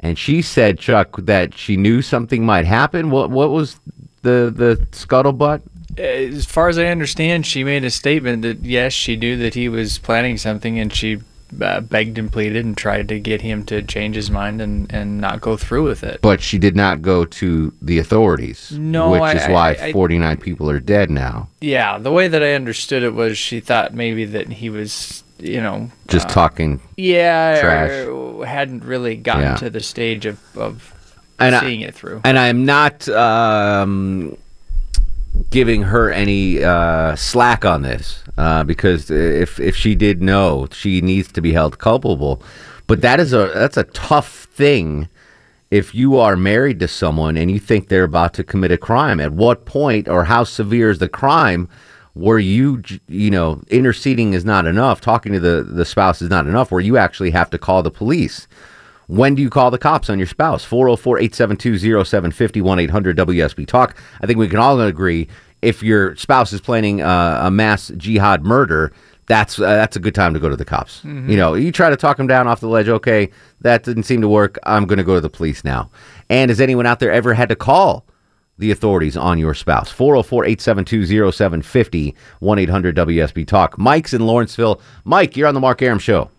And 0.00 0.18
she 0.18 0.42
said, 0.42 0.78
Chuck, 0.78 1.16
that 1.18 1.54
she 1.56 1.76
knew 1.76 2.02
something 2.02 2.44
might 2.44 2.66
happen. 2.66 3.10
What 3.10 3.30
what 3.30 3.50
was 3.50 3.78
the 4.22 4.52
the 4.54 4.86
scuttlebutt? 4.90 5.62
As 5.98 6.46
far 6.46 6.68
as 6.68 6.78
I 6.78 6.86
understand, 6.86 7.46
she 7.46 7.64
made 7.64 7.84
a 7.84 7.90
statement 7.90 8.42
that 8.42 8.60
yes, 8.60 8.92
she 8.92 9.16
knew 9.16 9.36
that 9.36 9.54
he 9.54 9.68
was 9.68 9.98
planning 9.98 10.38
something, 10.38 10.78
and 10.78 10.92
she 10.92 11.20
uh, 11.60 11.80
begged 11.80 12.18
and 12.18 12.30
pleaded 12.32 12.64
and 12.64 12.76
tried 12.76 13.08
to 13.08 13.18
get 13.20 13.42
him 13.42 13.64
to 13.66 13.82
change 13.82 14.16
his 14.16 14.30
mind 14.30 14.60
and, 14.62 14.92
and 14.92 15.20
not 15.20 15.40
go 15.40 15.56
through 15.56 15.84
with 15.84 16.02
it. 16.02 16.20
But 16.22 16.40
she 16.40 16.58
did 16.58 16.74
not 16.76 17.02
go 17.02 17.24
to 17.24 17.72
the 17.82 17.98
authorities. 17.98 18.72
No, 18.72 19.10
which 19.10 19.20
I- 19.22 19.32
is 19.34 19.48
why 19.48 19.68
I- 19.80 19.86
I- 19.88 19.92
49 19.92 20.36
people 20.38 20.70
are 20.70 20.80
dead 20.80 21.10
now. 21.10 21.48
Yeah, 21.60 21.98
the 21.98 22.10
way 22.12 22.28
that 22.28 22.42
I 22.42 22.54
understood 22.54 23.02
it 23.02 23.14
was 23.14 23.36
she 23.38 23.60
thought 23.60 23.94
maybe 23.94 24.24
that 24.24 24.48
he 24.48 24.70
was, 24.70 25.22
you 25.38 25.60
know, 25.60 25.90
Just 26.08 26.26
uh, 26.28 26.30
talking. 26.30 26.80
Yeah, 26.96 27.60
trash. 27.60 28.46
hadn't 28.48 28.84
really 28.84 29.16
gotten 29.16 29.42
Yeah. 29.42 29.56
to 29.56 29.70
the 29.70 29.80
stage 29.80 30.26
of, 30.26 30.38
of 30.56 30.94
And 31.38 31.54
seeing 31.60 31.80
it 31.82 31.94
through. 31.94 32.20
And 32.24 32.38
I 32.38 32.48
am 32.48 32.64
not 32.64 33.08
um, 33.08 34.36
giving 35.50 35.82
her 35.82 36.10
any 36.10 36.62
uh, 36.62 37.16
slack 37.16 37.64
on 37.64 37.82
this 37.82 38.22
uh, 38.36 38.64
because 38.64 39.10
if 39.10 39.60
if 39.60 39.76
she 39.76 39.94
did 39.94 40.22
know, 40.22 40.66
she 40.72 41.00
needs 41.00 41.30
to 41.32 41.40
be 41.40 41.52
held 41.52 41.78
culpable. 41.78 42.42
But 42.86 43.00
that 43.02 43.20
is 43.20 43.32
a 43.32 43.50
that's 43.54 43.76
a 43.76 43.84
tough 43.84 44.44
thing. 44.44 45.08
If 45.70 45.94
you 45.94 46.18
are 46.18 46.36
married 46.36 46.80
to 46.80 46.88
someone 46.88 47.36
and 47.38 47.50
you 47.50 47.58
think 47.58 47.88
they're 47.88 48.04
about 48.04 48.34
to 48.34 48.44
commit 48.44 48.72
a 48.72 48.76
crime, 48.76 49.20
at 49.20 49.32
what 49.32 49.64
point 49.64 50.06
or 50.06 50.24
how 50.24 50.44
severe 50.44 50.90
is 50.90 50.98
the 50.98 51.08
crime? 51.08 51.68
Where 52.14 52.38
you, 52.38 52.82
you 53.08 53.30
know, 53.30 53.62
interceding 53.68 54.34
is 54.34 54.44
not 54.44 54.66
enough. 54.66 55.00
Talking 55.00 55.32
to 55.32 55.40
the 55.40 55.62
the 55.62 55.86
spouse 55.86 56.20
is 56.20 56.28
not 56.28 56.46
enough. 56.46 56.70
Where 56.70 56.82
you 56.82 56.98
actually 56.98 57.30
have 57.30 57.48
to 57.50 57.58
call 57.58 57.82
the 57.82 57.90
police. 57.90 58.46
When 59.12 59.34
do 59.34 59.42
you 59.42 59.50
call 59.50 59.70
the 59.70 59.76
cops 59.76 60.08
on 60.08 60.18
your 60.18 60.26
spouse? 60.26 60.64
404 60.64 61.18
872 61.18 62.02
0750 62.04 62.60
800 62.82 63.16
WSB 63.18 63.66
Talk. 63.66 63.94
I 64.22 64.26
think 64.26 64.38
we 64.38 64.48
can 64.48 64.58
all 64.58 64.80
agree 64.80 65.28
if 65.60 65.82
your 65.82 66.16
spouse 66.16 66.50
is 66.54 66.62
planning 66.62 67.02
uh, 67.02 67.40
a 67.42 67.50
mass 67.50 67.92
jihad 67.98 68.42
murder, 68.42 68.90
that's 69.26 69.58
uh, 69.58 69.64
that's 69.66 69.96
a 69.96 70.00
good 70.00 70.14
time 70.14 70.32
to 70.32 70.40
go 70.40 70.48
to 70.48 70.56
the 70.56 70.64
cops. 70.64 71.02
Mhm. 71.02 71.28
You 71.28 71.36
know, 71.36 71.52
you 71.52 71.70
try 71.70 71.90
to 71.90 71.96
talk 71.96 72.16
them 72.16 72.26
down 72.26 72.46
off 72.48 72.60
the 72.60 72.68
ledge. 72.68 72.88
Okay, 72.88 73.28
that 73.60 73.84
didn't 73.84 74.04
seem 74.04 74.22
to 74.22 74.28
work. 74.28 74.58
I'm 74.64 74.86
going 74.86 74.96
to 74.96 75.04
go 75.04 75.14
to 75.16 75.20
the 75.20 75.28
police 75.28 75.62
now. 75.62 75.90
And 76.30 76.48
has 76.50 76.58
anyone 76.58 76.86
out 76.86 76.98
there 76.98 77.12
ever 77.12 77.34
had 77.34 77.50
to 77.50 77.54
call 77.54 78.06
the 78.56 78.70
authorities 78.70 79.14
on 79.14 79.38
your 79.38 79.52
spouse? 79.52 79.90
404 79.90 80.46
872 80.46 81.30
0750 81.32 82.16
1 82.40 82.58
800 82.58 82.96
WSB 82.96 83.46
Talk. 83.46 83.76
Mike's 83.78 84.14
in 84.14 84.22
Lawrenceville. 84.26 84.80
Mike, 85.04 85.36
you're 85.36 85.48
on 85.48 85.54
the 85.54 85.60
Mark 85.60 85.82
Arum 85.82 85.98
Show. 85.98 86.30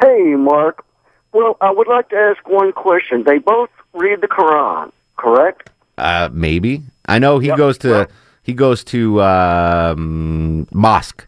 Hey, 0.00 0.34
Mark. 0.36 0.86
Well, 1.32 1.56
I 1.60 1.70
would 1.70 1.88
like 1.88 2.08
to 2.10 2.16
ask 2.16 2.46
one 2.48 2.72
question. 2.72 3.24
They 3.24 3.38
both 3.38 3.70
read 3.92 4.20
the 4.20 4.28
Quran, 4.28 4.92
correct? 5.16 5.70
Uh, 5.96 6.28
maybe. 6.32 6.82
I 7.06 7.18
know 7.18 7.38
he 7.38 7.48
goes 7.48 7.78
to 7.78 8.08
he 8.42 8.54
goes 8.54 8.84
to 8.84 9.20
um, 9.22 10.66
mosque. 10.72 11.26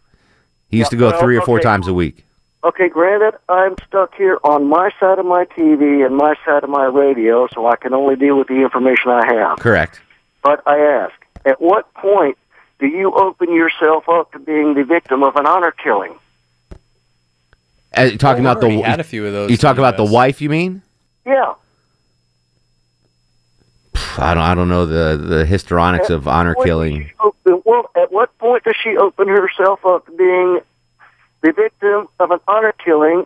He 0.69 0.77
used 0.77 0.91
Yeah, 0.91 0.97
to 0.97 0.99
go 1.03 1.09
well, 1.11 1.19
three 1.21 1.37
or 1.37 1.41
four 1.41 1.57
okay. 1.57 1.63
times 1.63 1.87
a 1.87 1.93
week. 1.93 2.25
Okay, 2.63 2.89
granted, 2.89 3.37
I'm 3.49 3.75
stuck 3.87 4.13
here 4.15 4.37
on 4.43 4.67
my 4.67 4.91
side 4.99 5.17
of 5.19 5.25
my 5.25 5.45
TV 5.45 6.05
and 6.05 6.15
my 6.15 6.35
side 6.45 6.63
of 6.63 6.69
my 6.69 6.85
radio, 6.85 7.47
so 7.53 7.65
I 7.65 7.75
can 7.75 7.93
only 7.93 8.15
deal 8.15 8.37
with 8.37 8.47
the 8.47 8.61
information 8.61 9.09
I 9.11 9.25
have. 9.33 9.59
Correct. 9.59 9.99
But 10.43 10.61
I 10.67 10.77
ask, 10.77 11.13
at 11.45 11.59
what 11.59 11.91
point 11.95 12.37
do 12.79 12.87
you 12.87 13.13
open 13.13 13.53
yourself 13.53 14.07
up 14.07 14.31
to 14.33 14.39
being 14.39 14.75
the 14.75 14.83
victim 14.83 15.23
of 15.23 15.35
an 15.35 15.47
honor 15.47 15.71
killing? 15.71 16.13
Uh, 17.97 18.03
you 18.03 18.17
talking 18.17 18.43
Well, 18.43 18.53
about 18.53 18.61
the 18.61 18.67
we 18.69 18.81
had 18.81 18.99
a 18.99 19.03
few 19.03 19.25
of 19.25 19.33
those 19.33 19.51
You 19.51 19.57
talk 19.57 19.77
about 19.77 19.97
the 19.97 20.05
wife? 20.05 20.41
You 20.41 20.49
mean? 20.49 20.81
Yeah. 21.25 21.53
I 24.17 24.33
don't. 24.33 24.43
I 24.43 24.55
don't 24.55 24.69
know 24.69 24.85
the 24.85 25.17
the 25.17 25.45
histrionics 25.45 26.09
of 26.09 26.27
honor 26.27 26.55
killing. 26.55 27.11
Open, 27.19 27.61
well, 27.65 27.89
at 27.95 28.11
what 28.11 28.35
point 28.39 28.63
does 28.63 28.75
she 28.81 28.97
open 28.97 29.27
herself 29.27 29.85
up 29.85 30.05
to 30.05 30.11
being 30.11 30.59
the 31.41 31.51
victim 31.53 32.07
of 32.19 32.31
an 32.31 32.39
honor 32.47 32.73
killing 32.83 33.25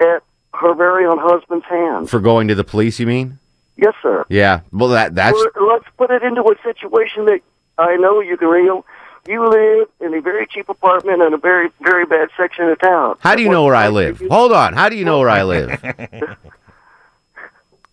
at 0.00 0.22
her 0.54 0.74
very 0.74 1.06
own 1.06 1.18
husband's 1.18 1.66
hands? 1.66 2.10
For 2.10 2.20
going 2.20 2.48
to 2.48 2.54
the 2.54 2.64
police, 2.64 2.98
you 2.98 3.06
mean? 3.06 3.38
Yes, 3.76 3.94
sir. 4.02 4.26
Yeah. 4.28 4.60
Well, 4.72 4.88
that 4.88 5.14
that's 5.14 5.34
Well, 5.54 5.68
let's 5.68 5.86
put 5.96 6.10
it 6.10 6.22
into 6.22 6.42
a 6.42 6.54
situation 6.62 7.26
that 7.26 7.40
I 7.78 7.96
know 7.96 8.20
you 8.20 8.36
can 8.36 8.48
real. 8.48 8.84
You 9.28 9.46
live 9.46 9.88
in 10.00 10.14
a 10.14 10.22
very 10.22 10.46
cheap 10.46 10.70
apartment 10.70 11.20
in 11.20 11.34
a 11.34 11.36
very, 11.36 11.68
very 11.82 12.06
bad 12.06 12.30
section 12.34 12.64
of 12.70 12.80
town. 12.80 13.16
How 13.20 13.34
do 13.34 13.42
you 13.42 13.50
know 13.50 13.62
where 13.62 13.74
I 13.74 13.88
live? 13.88 14.22
Hold 14.30 14.52
on. 14.52 14.72
How 14.72 14.88
do 14.88 14.96
you 14.96 15.04
know 15.04 15.18
where 15.18 15.28
I 15.28 15.42
live? 15.42 15.78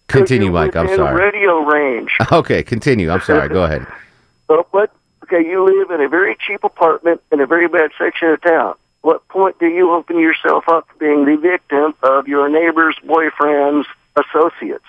Continue, 0.08 0.50
Mike. 0.50 0.78
I'm 0.78 0.88
in 0.88 0.95
sorry. 0.95 1.21
radio 1.21 1.60
range. 1.60 2.12
Okay, 2.32 2.63
continue. 2.63 3.10
I'm 3.10 3.19
sorry. 3.19 3.50
Go 3.50 3.63
ahead. 3.65 3.86
So 4.48 4.65
what? 4.71 4.93
Okay, 5.24 5.45
you 5.45 5.65
live 5.65 5.91
in 5.91 6.06
a 6.06 6.08
very 6.08 6.38
cheap 6.48 6.63
apartment 6.63 7.21
in 7.34 7.41
a 7.41 7.45
very 7.45 7.67
bad 7.67 7.91
section 7.98 8.30
of 8.30 8.41
town. 8.41 8.76
What 9.02 9.28
point 9.28 9.60
do 9.60 9.67
you 9.67 9.91
open 9.91 10.17
yourself 10.19 10.69
up 10.69 10.88
to 10.89 10.98
being 11.00 11.26
the 11.26 11.36
victim 11.36 11.95
of 12.02 12.30
your 12.30 12.48
neighbor's 12.48 12.95
boyfriend's 13.04 13.88
associates? 14.15 14.86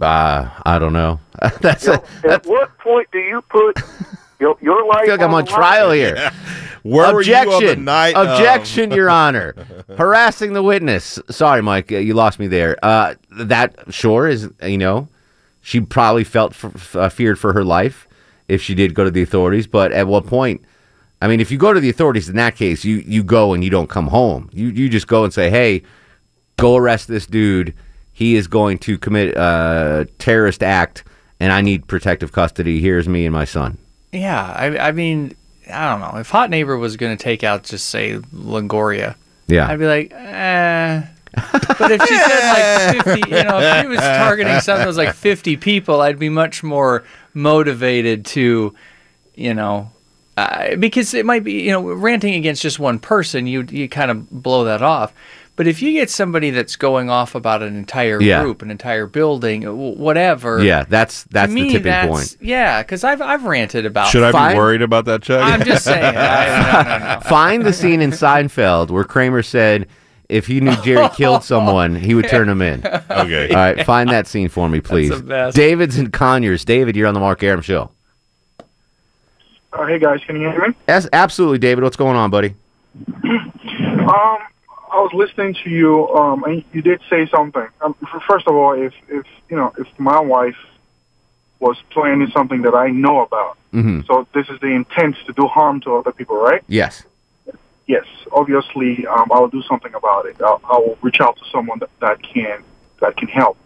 Uh, 0.00 0.48
I 0.64 0.78
don't 0.78 0.92
know. 0.92 1.18
that's 1.60 1.88
a, 1.88 2.02
At 2.24 2.46
what 2.46 2.78
point 2.78 3.08
do 3.10 3.18
you 3.18 3.42
put 3.42 3.78
your, 4.40 4.56
your 4.60 4.86
life? 4.86 4.98
I 5.02 5.04
feel 5.06 5.14
like 5.14 5.20
I'm 5.22 5.34
on 5.34 5.44
the 5.44 5.50
trial 5.50 5.88
line? 5.88 5.96
here. 5.98 6.30
Where 6.82 7.12
were 7.14 7.22
you 7.22 7.34
on 7.34 7.46
the 7.46 7.54
Objection. 7.56 7.84
night 7.84 8.14
of- 8.14 8.28
Objection, 8.28 8.90
Your 8.90 9.10
Honor. 9.22 9.54
Harassing 9.96 10.52
the 10.52 10.62
witness. 10.62 11.18
Sorry, 11.30 11.62
Mike. 11.62 11.90
uh, 11.92 11.96
You 11.96 12.14
lost 12.14 12.38
me 12.38 12.46
there. 12.46 12.76
Uh, 12.82 13.14
that 13.30 13.74
sure 13.90 14.28
is, 14.28 14.48
you 14.62 14.78
know, 14.78 15.08
she 15.62 15.80
probably 15.80 16.24
felt 16.24 16.52
f- 16.52 16.64
f- 16.74 16.96
uh, 16.96 17.08
feared 17.08 17.38
for 17.38 17.52
her 17.52 17.64
life 17.64 18.06
if 18.48 18.62
she 18.62 18.74
did 18.74 18.94
go 18.94 19.02
to 19.04 19.10
the 19.10 19.22
authorities. 19.22 19.66
But 19.66 19.90
at 19.92 20.06
what 20.06 20.26
point? 20.26 20.62
I 21.20 21.28
mean, 21.28 21.40
if 21.40 21.50
you 21.50 21.58
go 21.58 21.72
to 21.72 21.80
the 21.80 21.88
authorities 21.90 22.28
in 22.28 22.36
that 22.36 22.54
case, 22.56 22.84
you 22.84 22.96
you 22.96 23.24
go 23.24 23.52
and 23.54 23.64
you 23.64 23.70
don't 23.70 23.88
come 23.88 24.08
home. 24.08 24.50
You 24.52 24.68
you 24.68 24.88
just 24.88 25.06
go 25.08 25.24
and 25.24 25.32
say, 25.32 25.48
hey, 25.50 25.82
go 26.58 26.76
arrest 26.76 27.08
this 27.08 27.26
dude. 27.26 27.74
He 28.12 28.36
is 28.36 28.46
going 28.46 28.78
to 28.80 28.96
commit 28.98 29.34
a 29.36 30.06
terrorist 30.18 30.62
act, 30.62 31.04
and 31.40 31.52
I 31.52 31.62
need 31.62 31.88
protective 31.88 32.32
custody. 32.32 32.80
Here's 32.80 33.08
me 33.08 33.24
and 33.26 33.32
my 33.32 33.44
son. 33.46 33.78
Yeah, 34.16 34.42
I, 34.56 34.88
I 34.88 34.92
mean, 34.92 35.34
I 35.72 35.90
don't 35.90 36.00
know. 36.00 36.18
If 36.18 36.30
Hot 36.30 36.50
Neighbor 36.50 36.76
was 36.76 36.96
going 36.96 37.16
to 37.16 37.22
take 37.22 37.44
out, 37.44 37.64
just 37.64 37.88
say 37.88 38.14
Longoria, 38.34 39.14
Yeah. 39.48 39.68
I'd 39.68 39.78
be 39.78 39.86
like, 39.86 40.12
eh. 40.12 41.02
But 41.78 41.92
if 41.92 42.02
she 42.08 42.16
said 42.16 42.94
like 42.96 43.04
50, 43.04 43.30
you 43.30 43.44
know, 43.44 43.58
if 43.60 43.82
she 43.82 43.88
was 43.88 43.98
targeting 43.98 44.58
something 44.60 44.80
that 44.82 44.86
was 44.86 44.96
like 44.96 45.14
50 45.14 45.58
people, 45.58 46.00
I'd 46.00 46.18
be 46.18 46.30
much 46.30 46.62
more 46.62 47.04
motivated 47.34 48.24
to, 48.26 48.74
you 49.34 49.52
know, 49.54 49.90
uh, 50.38 50.76
because 50.76 51.12
it 51.12 51.26
might 51.26 51.44
be, 51.44 51.62
you 51.62 51.72
know, 51.72 51.82
ranting 51.92 52.34
against 52.34 52.62
just 52.62 52.78
one 52.78 52.98
person, 52.98 53.46
you 53.46 53.66
you 53.70 53.88
kind 53.88 54.10
of 54.10 54.30
blow 54.30 54.64
that 54.64 54.80
off. 54.82 55.12
But 55.56 55.66
if 55.66 55.80
you 55.80 55.92
get 55.92 56.10
somebody 56.10 56.50
that's 56.50 56.76
going 56.76 57.08
off 57.08 57.34
about 57.34 57.62
an 57.62 57.76
entire 57.76 58.20
Yeah. 58.20 58.42
group, 58.42 58.60
an 58.60 58.70
entire 58.70 59.06
building, 59.06 59.62
whatever, 59.62 60.62
Yeah, 60.62 60.84
that's 60.86 61.22
to 61.22 61.28
that's 61.30 61.52
the 61.54 61.66
tipping 61.68 61.82
that's- 61.84 62.08
point. 62.34 62.36
Yeah, 62.46 62.82
because 62.82 63.02
I've 63.04 63.22
I've 63.22 63.44
ranted 63.44 63.86
about. 63.86 64.08
Should 64.08 64.22
I 64.22 64.32
Fine. 64.32 64.52
be 64.52 64.58
worried 64.58 64.82
about 64.82 65.06
that, 65.06 65.22
Chuck? 65.22 65.42
I'm 65.42 65.64
just 65.64 65.84
saying. 65.84 66.04
I, 66.16 66.72
no, 66.72 66.98
no, 66.98 67.14
no. 67.14 67.20
Find 67.28 67.64
the 67.64 67.72
scene 67.72 68.02
in 68.02 68.10
Seinfeld 68.10 68.90
where 68.90 69.04
Kramer 69.04 69.42
said 69.42 69.86
if 70.28 70.46
he 70.46 70.60
knew 70.60 70.76
Jerry 70.82 71.08
killed 71.16 71.42
someone, 71.42 71.94
he 71.94 72.14
would 72.14 72.28
turn 72.28 72.48
him 72.48 72.60
in. 72.60 72.82
Okay. 73.10 73.48
All 73.48 73.56
right, 73.56 73.86
find 73.86 74.10
that 74.10 74.26
scene 74.26 74.48
for 74.50 74.68
me, 74.68 74.80
please. 74.80 75.08
the 75.10 75.22
best. 75.22 75.56
David's 75.56 75.96
and 75.98 76.12
Conyers. 76.12 76.64
David, 76.66 76.96
you're 76.96 77.06
on 77.08 77.14
the 77.14 77.20
Mark 77.20 77.42
Arum 77.42 77.62
show. 77.62 77.90
Uh, 79.72 79.86
hey 79.86 79.98
guys, 79.98 80.20
can 80.26 80.36
you 80.36 80.50
hear 80.50 80.68
me? 80.68 80.74
Yes, 80.86 81.08
absolutely, 81.14 81.58
David. 81.58 81.82
What's 81.82 81.96
going 81.96 82.16
on, 82.16 82.30
buddy? 82.30 82.54
Um, 84.06 84.38
I 84.90 85.00
was 85.00 85.12
listening 85.14 85.54
to 85.64 85.70
you, 85.70 86.08
um, 86.10 86.44
and 86.44 86.64
you 86.72 86.82
did 86.82 87.00
say 87.10 87.26
something. 87.26 87.66
Um, 87.80 87.94
first 88.26 88.46
of 88.46 88.54
all, 88.54 88.72
if 88.72 88.94
if 89.08 89.26
you 89.50 89.56
know, 89.56 89.72
if 89.78 89.86
my 89.98 90.20
wife 90.20 90.56
was 91.58 91.76
planning 91.90 92.28
something 92.32 92.62
that 92.62 92.74
I 92.74 92.90
know 92.90 93.20
about, 93.20 93.58
hmm 93.72 94.00
so 94.06 94.26
this 94.34 94.48
is 94.48 94.60
the 94.60 94.68
intent 94.68 95.16
to 95.26 95.32
do 95.32 95.46
harm 95.46 95.80
to 95.82 95.96
other 95.96 96.12
people, 96.12 96.36
right? 96.36 96.62
Yes. 96.68 97.04
Yes, 97.86 98.04
obviously, 98.32 99.06
um, 99.06 99.28
I'll 99.30 99.48
do 99.48 99.62
something 99.62 99.94
about 99.94 100.26
it. 100.26 100.36
I'll, 100.42 100.60
I'll 100.64 100.98
reach 101.02 101.20
out 101.20 101.36
to 101.36 101.44
someone 101.52 101.78
that, 101.78 101.90
that 102.00 102.22
can 102.22 102.64
that 103.00 103.16
can 103.16 103.28
help 103.28 103.56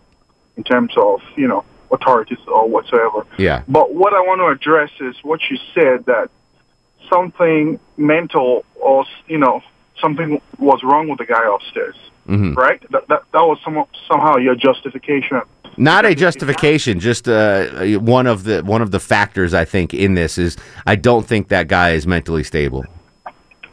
in 0.56 0.64
terms 0.64 0.92
of 0.96 1.20
you 1.36 1.48
know 1.48 1.64
authorities 1.90 2.38
or 2.46 2.68
whatsoever. 2.68 3.26
Yeah. 3.38 3.62
But 3.66 3.94
what 3.94 4.12
I 4.12 4.20
want 4.20 4.40
to 4.40 4.46
address 4.46 4.90
is 5.00 5.16
what 5.22 5.40
you 5.50 5.58
said 5.74 6.06
that 6.06 6.30
something 7.08 7.80
mental 7.96 8.64
or 8.76 9.04
you 9.26 9.38
know 9.38 9.62
something 10.00 10.40
was 10.58 10.80
wrong 10.82 11.08
with 11.08 11.18
the 11.18 11.26
guy 11.26 11.42
upstairs, 11.52 11.96
hmm 12.26 12.54
right? 12.54 12.80
That 12.90 13.08
that, 13.08 13.22
that 13.32 13.42
was 13.42 13.58
some, 13.64 13.84
somehow 14.08 14.36
your 14.36 14.54
justification. 14.54 15.40
Not 15.76 16.04
a 16.04 16.14
justification, 16.14 17.00
just 17.00 17.28
uh, 17.28 17.98
one 17.98 18.26
of 18.26 18.44
the 18.44 18.62
one 18.62 18.82
of 18.82 18.90
the 18.90 19.00
factors 19.00 19.54
I 19.54 19.64
think 19.64 19.94
in 19.94 20.14
this 20.14 20.36
is 20.36 20.56
I 20.86 20.96
don't 20.96 21.26
think 21.26 21.48
that 21.48 21.68
guy 21.68 21.90
is 21.92 22.06
mentally 22.06 22.44
stable. 22.44 22.84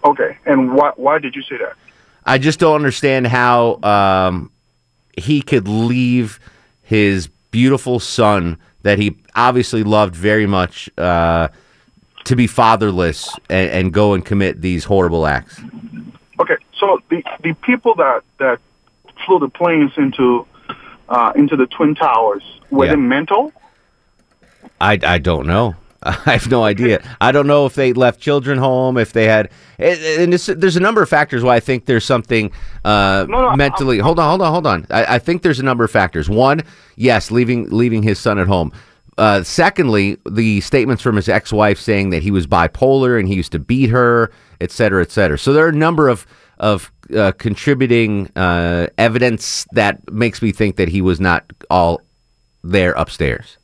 Okay, 0.04 0.38
and 0.46 0.74
why 0.74 0.92
why 0.96 1.20
did 1.20 1.36
you 1.36 1.42
say 1.44 1.58
that? 1.58 1.74
I 2.26 2.38
just 2.38 2.60
don't 2.60 2.76
understand 2.76 3.28
how 3.28 3.82
um, 3.84 4.52
he 5.18 5.42
could 5.42 5.68
leave 5.68 6.40
his 6.84 7.28
beautiful 7.52 8.00
son 8.00 8.58
that 8.84 9.00
he 9.00 9.18
obviously 9.36 9.84
loved 9.84 10.16
very 10.16 10.46
much 10.46 10.90
uh, 10.98 11.48
to 12.26 12.36
be 12.36 12.48
fatherless 12.48 13.30
and, 13.50 13.70
and 13.72 13.94
go 13.94 14.13
and 14.13 14.26
commit 14.26 14.62
these 14.62 14.84
horrible 14.84 15.26
acts. 15.26 15.60
Okay, 16.39 16.58
so 16.80 17.00
the 17.10 17.23
the 17.41 17.54
people 17.54 17.95
that 17.95 18.21
that 18.39 18.60
flew 19.26 19.39
the 19.39 19.50
planes 19.50 19.91
into 19.97 20.45
uh, 21.10 21.32
into 21.36 21.56
the 21.56 21.65
twin 21.67 21.95
towers 21.95 22.43
were 22.69 22.86
Yeah. 22.86 22.91
they 22.91 22.97
mental? 22.97 23.52
I, 24.80 25.00
I 25.04 25.17
don't 25.17 25.47
know. 25.47 25.76
I 26.04 26.12
have 26.34 26.50
no 26.52 26.63
idea. 26.63 27.02
I 27.19 27.32
don't 27.32 27.47
know 27.47 27.65
if 27.65 27.73
they 27.73 27.93
left 27.93 28.19
children 28.19 28.60
home, 28.60 28.97
if 28.97 29.13
they 29.13 29.26
had, 29.26 29.50
and- 29.80 30.00
and 30.00 30.34
there's 30.34 30.76
a 30.76 30.80
number 30.80 31.02
of 31.02 31.10
factors 31.10 31.43
why 31.43 31.56
I 31.56 31.60
think 31.60 31.86
there's 31.86 32.06
something 32.06 32.52
uh, 32.86 33.26
mentally. 33.56 33.97
hold 33.97 34.19
on, 34.19 34.30
hold 34.30 34.41
on, 34.43 34.52
hold 34.52 34.67
on. 34.67 34.86
I, 34.91 35.15
I 35.15 35.19
think 35.19 35.41
there's 35.41 35.60
a 35.60 35.63
number 35.63 35.84
of 35.84 35.89
factors. 35.91 36.30
One, 36.30 36.62
yes, 36.95 37.32
leaving 37.32 37.69
leaving 37.71 38.04
his 38.04 38.19
son 38.19 38.38
at 38.38 38.45
home. 38.47 38.71
Uh, 39.17 39.41
secondly, 39.41 40.17
the 40.30 40.62
statements 40.62 41.02
from 41.02 41.15
his 41.15 41.28
ex-wife 41.28 41.80
saying 41.80 42.12
that 42.12 42.21
he 42.21 42.30
was 42.30 42.45
bipolar 42.45 43.17
and 43.19 43.28
he 43.28 43.34
used 43.34 43.52
to 43.54 43.60
beat 43.60 43.89
her, 43.89 44.30
et 44.62 44.72
cetera, 44.72 45.02
et 45.02 45.12
cetera. 45.12 45.38
So 45.38 45.54
there 45.54 45.65
are 45.65 45.70
a 45.70 45.74
number 45.88 46.10
of 46.10 46.26
of 46.60 46.91
uh, 47.15 47.32
contributing 47.38 48.32
uh, 48.36 48.88
evidence 48.98 49.65
that 49.74 50.12
makes 50.12 50.41
me 50.41 50.52
think 50.52 50.76
that 50.78 50.88
he 50.89 51.02
was 51.02 51.20
not 51.20 51.46
all 51.70 52.02
there 52.63 52.93
upstairs. 52.93 53.58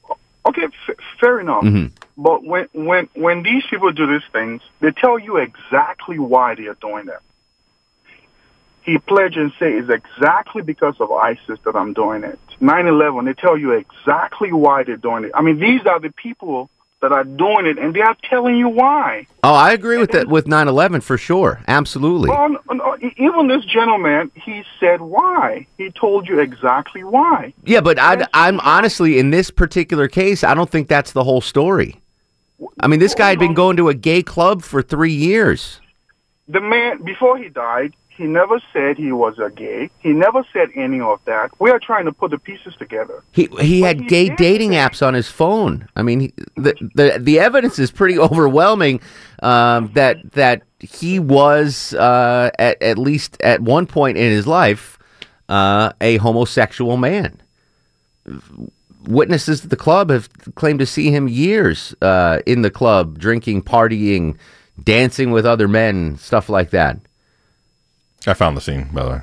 Okay, 0.46 0.66
f- 0.88 0.96
fair 1.20 1.40
enough. 1.40 1.64
Mhm. 1.64 1.92
But 2.18 2.44
when 2.44 2.68
when 2.74 3.10
when 3.16 3.42
these 3.44 3.64
people 3.70 3.92
do 3.92 4.06
these 4.06 4.28
things, 4.32 4.62
they 4.80 4.92
tell 4.92 5.18
you 5.18 5.38
exactly 5.38 6.20
why 6.20 6.54
they 6.56 6.68
are 6.68 6.78
doing 6.80 7.06
them. 7.08 7.20
He 8.84 8.98
pledged 8.98 9.38
and 9.38 9.52
say 9.60 9.72
it's 9.74 9.90
exactly 9.90 10.62
because 10.62 10.96
of 11.00 11.10
ISIS 11.12 11.58
that 11.64 11.76
I'm 11.76 11.94
doing 11.94 12.24
it. 12.24 12.38
9/11, 12.62 13.26
they 13.26 13.34
tell 13.34 13.58
you 13.58 13.72
exactly 13.72 14.52
why 14.52 14.84
they're 14.84 14.98
doing 14.98 15.24
it. 15.24 15.32
I 15.34 15.42
mean, 15.42 15.58
these 15.60 15.86
are 15.86 16.00
the 16.00 16.12
people 16.12 16.70
that 17.04 17.12
are 17.12 17.26
doing 17.26 17.66
it, 17.66 17.78
and 17.78 17.94
they 17.94 18.00
are 18.00 18.16
telling 18.24 18.56
you 18.56 18.70
why. 18.70 19.28
Oh, 19.44 19.54
I 19.54 19.74
agree 19.74 19.98
with 19.98 20.12
that 20.12 20.30
with 20.30 20.46
9/11 20.46 21.04
for 21.04 21.18
sure. 21.18 21.62
Absolutely. 21.68 22.30
Well, 22.30 22.50
no, 22.50 22.60
no, 22.72 22.84
uh, 22.94 22.98
e- 23.02 23.14
even 23.18 23.50
this 23.50 23.66
gentleman, 23.66 24.32
he 24.34 24.64
said 24.80 25.02
why. 25.02 25.68
He 25.78 25.92
told 25.92 26.30
you 26.30 26.40
exactly 26.40 27.04
why. 27.04 27.54
Yeah, 27.66 27.82
but 27.82 28.00
I, 28.00 28.26
I'm 28.34 28.62
honestly 28.62 29.20
in 29.20 29.32
this 29.32 29.52
particular 29.52 30.08
case, 30.08 30.46
I 30.46 30.54
don't 30.54 30.70
think 30.70 30.88
that's 30.88 31.12
the 31.12 31.26
whole 31.26 31.42
story. 31.42 32.00
I 32.80 32.88
mean, 32.88 33.02
this 33.02 33.14
guy 33.14 33.30
had 33.30 33.40
been 33.40 33.54
going 33.54 33.76
to 33.78 33.90
a 33.90 33.94
gay 33.94 34.24
club 34.24 34.64
for 34.64 34.82
three 34.82 35.12
years. 35.12 35.82
The 36.48 36.62
man, 36.62 37.04
before 37.04 37.38
he 37.38 37.50
died, 37.50 37.94
He 38.16 38.26
never 38.26 38.62
said 38.72 38.98
he 38.98 39.12
was 39.12 39.40
a 39.40 39.50
gay. 39.50 39.90
He 40.00 40.10
never 40.10 40.46
said 40.54 40.70
any 40.76 41.00
of 41.00 41.20
that. 41.26 41.50
We 41.60 41.72
are 41.72 41.80
trying 41.80 42.06
to 42.06 42.12
put 42.12 42.32
the 42.32 42.38
pieces 42.38 42.76
together. 42.78 43.24
He 43.32 43.50
he 43.60 43.82
had 43.82 44.08
gay 44.08 44.30
dating 44.30 44.72
apps 44.72 45.06
on 45.06 45.14
his 45.14 45.30
phone. 45.30 45.88
I 45.96 46.04
mean, 46.04 46.20
he, 46.20 46.34
the 46.56 46.76
the 46.94 47.18
the 47.20 47.40
evidence 47.40 47.80
is 47.80 47.90
pretty 47.90 48.20
overwhelming 48.28 49.02
um, 49.42 49.92
that 49.94 50.32
that 50.34 50.62
he 50.80 51.20
was 51.20 51.94
uh, 51.96 52.52
at 52.60 52.82
at 52.82 52.98
least 52.98 53.38
at 53.42 53.62
one 53.62 53.88
point 53.88 54.18
in 54.18 54.32
his 54.32 54.46
life 54.46 55.00
uh, 55.50 55.94
a 56.02 56.18
homosexual 56.18 56.98
man. 56.98 57.42
Witnesses 59.08 59.64
at 59.64 59.70
the 59.70 59.76
club 59.76 60.10
have 60.10 60.30
claimed 60.56 60.80
to 60.80 60.86
see 60.86 61.12
him 61.12 61.28
years 61.28 61.94
uh, 62.02 62.40
in 62.46 62.62
the 62.62 62.72
club, 62.72 63.20
drinking, 63.20 63.64
partying, 63.64 64.38
dancing 64.82 65.32
with 65.32 65.46
other 65.46 65.68
men, 65.68 66.18
stuff 66.18 66.48
like 66.48 66.70
that. 66.70 67.00
I 68.28 68.34
found 68.34 68.56
the 68.56 68.62
scene, 68.62 68.90
by 68.94 69.04
the 69.04 69.10
way. 69.10 69.22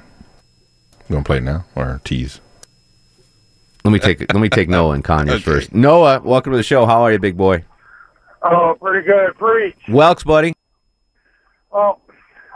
You 1.09 1.15
want 1.17 1.27
to 1.27 1.29
play 1.29 1.39
it 1.39 1.43
now 1.43 1.65
or 1.75 2.01
tease? 2.05 2.41
Let 3.85 3.93
me 3.93 3.99
take 3.99 4.21
let 4.33 4.41
me 4.41 4.49
take 4.49 4.69
Noah 4.77 4.95
and 4.95 5.05
Conyers 5.05 5.43
first. 5.43 5.75
Noah, 5.75 6.21
welcome 6.21 6.53
to 6.53 6.57
the 6.57 6.63
show. 6.63 6.87
How 6.87 7.03
are 7.03 7.13
you, 7.13 7.19
big 7.19 7.37
boy? 7.37 7.65
Oh, 8.43 8.77
pretty 8.81 9.07
good. 9.07 9.37
Preach. 9.37 9.77
Welks, 9.89 10.25
buddy. 10.25 10.55
Well, 11.73 12.01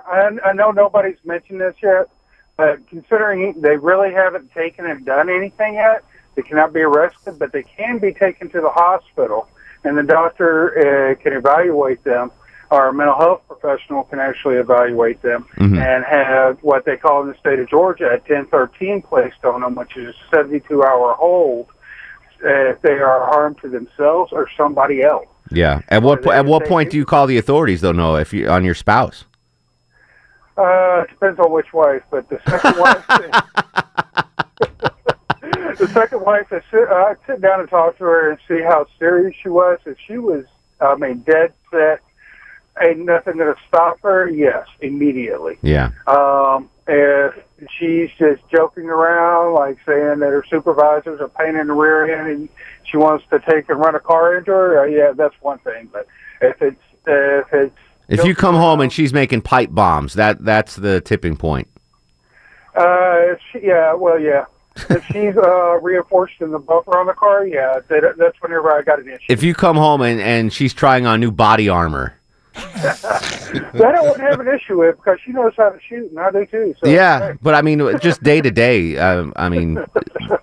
I, 0.07 0.30
I 0.44 0.52
know 0.52 0.70
nobody's 0.70 1.16
mentioned 1.24 1.61
this 1.61 1.74
yet, 1.83 2.09
but 2.57 2.87
considering 2.88 3.61
they 3.61 3.76
really 3.76 4.12
haven't 4.12 4.52
taken 4.52 4.87
and 4.87 5.04
done 5.04 5.28
anything 5.28 5.74
yet, 5.74 6.04
they 6.35 6.42
cannot 6.42 6.72
be 6.72 6.80
arrested, 6.80 7.38
but 7.38 7.52
they 7.52 7.62
can 7.62 7.98
be 7.98 8.12
taken 8.12 8.48
to 8.50 8.61
the 8.61 8.70
hospital, 8.70 9.48
and 9.85 9.96
the 9.96 10.02
doctor 10.02 11.12
uh, 11.12 11.22
can 11.22 11.33
evaluate 11.33 12.02
them, 12.04 12.30
a 12.72 12.92
mental 12.92 13.16
health 13.16 13.42
professional 13.48 14.05
can 14.05 14.18
actually 14.18 14.57
evaluate 14.57 15.22
them, 15.22 15.46
Mhm. 15.57 15.79
and 15.79 16.05
have 16.05 16.59
what 16.62 16.85
they 16.85 16.96
call 16.96 17.22
in 17.22 17.29
the 17.29 17.35
state 17.35 17.59
of 17.59 17.68
Georgia 17.68 18.11
a 18.11 18.18
1013 18.18 19.03
placed 19.03 19.44
on 19.44 19.61
them, 19.61 19.74
which 19.74 19.96
is 19.96 20.14
a 20.14 20.37
72 20.37 20.83
hour 20.83 21.14
hold 21.14 21.66
if 22.40 22.81
they 22.83 22.98
are 22.98 23.27
harmed 23.27 23.59
to 23.62 23.68
themselves 23.68 24.33
or 24.33 24.48
somebody 24.57 25.03
else. 25.03 25.27
Yeah. 25.50 25.81
At 25.88 26.03
what 26.03 26.22
po- 26.22 26.33
at 26.33 26.46
what 26.46 26.64
point 26.66 26.90
do 26.90 26.96
you 26.96 27.05
call 27.05 27.27
the 27.27 27.38
authorities 27.38 27.81
though, 27.81 27.92
Noah, 27.92 28.20
if 28.20 28.33
you 28.33 28.48
on 28.48 28.64
your 28.64 28.74
spouse? 28.74 29.24
Uh, 30.57 31.03
it 31.05 31.11
depends 31.11 31.38
on 31.40 31.50
which 31.53 31.72
wife, 31.72 32.03
but 32.11 32.29
the 32.29 32.38
second 32.48 32.79
wife, 32.79 33.05
the 35.79 35.88
second 35.92 36.20
wife, 36.22 36.46
I 36.53 36.61
sit, 36.70 36.88
uh, 36.88 36.94
I'd 36.94 37.16
sit 37.27 37.40
down 37.40 37.61
and 37.61 37.68
talk 37.68 37.98
to 37.98 38.05
her 38.05 38.31
and 38.31 38.38
see 38.46 38.62
how 38.62 38.87
serious 38.98 39.35
she 39.42 39.48
was. 39.48 39.79
If 39.87 39.96
she 40.07 40.18
was, 40.18 40.44
I 40.81 40.94
mean, 40.96 41.18
dead 41.27 41.53
set, 41.70 42.00
ain't 42.83 43.01
nothing 43.01 43.37
going 43.37 43.55
to 43.55 43.61
stop 43.69 44.01
her. 44.03 44.29
Yes, 44.29 44.67
immediately. 44.81 45.59
Yeah. 45.63 45.91
Um, 46.07 46.71
if 46.87 47.35
she's 47.79 48.11
just 48.19 48.43
joking 48.51 48.85
around, 48.85 49.55
like 49.55 49.79
saying 49.87 50.19
that 50.21 50.31
her 50.31 50.45
supervisors 50.49 51.21
are 51.21 51.29
pain 51.29 51.57
in 51.57 51.69
the 51.69 51.73
rear 51.73 52.19
end 52.19 52.31
and 52.31 52.49
she 52.85 52.97
wants 52.97 53.25
to 53.31 53.41
take 53.49 53.69
and 53.69 53.79
run 53.79 53.95
a 53.95 54.01
car 54.01 54.37
into 54.37 54.51
her, 54.51 54.85
uh, 54.85 54.87
yeah, 54.87 55.13
that's 55.13 55.35
one 55.41 55.59
thing. 55.61 55.89
But 55.93 56.07
if 56.41 56.61
it's 56.61 56.81
if 57.07 57.53
it's 57.53 57.77
If 58.09 58.25
you 58.25 58.35
come 58.35 58.55
home 58.55 58.81
and 58.81 58.93
she's 58.93 59.13
making 59.13 59.43
pipe 59.43 59.71
bombs, 59.73 60.15
that 60.15 60.45
that's 60.45 60.77
the 60.77 61.01
tipping 61.01 61.37
point. 61.37 61.69
Uh, 62.75 63.37
she, 63.51 63.61
yeah, 63.67 63.95
well, 63.95 64.19
yeah. 64.19 64.45
If 64.91 65.05
she's 65.13 65.37
uh, 65.37 65.79
reinforcing 65.81 66.51
the 66.51 66.59
bumper 66.59 66.99
on 66.99 67.07
the 67.07 67.15
car, 67.15 67.47
yeah, 67.47 67.79
that, 67.89 68.17
that's 68.19 68.41
whenever 68.43 68.73
I 68.73 68.83
got 68.83 68.99
an 68.99 69.09
issue. 69.09 69.23
If 69.29 69.43
you 69.43 69.55
come 69.55 69.77
home 69.77 70.03
and, 70.03 70.21
and 70.21 70.53
she's 70.53 70.75
trying 70.75 71.07
on 71.07 71.21
new 71.21 71.31
body 71.31 71.69
armor. 71.69 72.15
That 72.55 73.95
I 73.97 74.03
wouldn't 74.03 74.21
have 74.21 74.40
an 74.40 74.49
issue 74.49 74.79
with 74.79 74.97
because 74.97 75.19
she 75.25 75.33
knows 75.33 75.53
how 75.57 75.71
to 75.71 75.79
shoot, 75.88 76.11
and 76.11 76.19
I 76.19 76.31
do 76.31 76.47
too. 76.47 76.75
So 76.83 76.88
yeah, 76.88 77.35
but 77.43 77.55
I 77.55 77.62
mean, 77.62 77.99
just 78.01 78.23
day 78.23 78.40
to 78.40 78.51
day. 78.51 78.97
uh, 78.97 79.27
I 79.37 79.49
mean, 79.49 79.85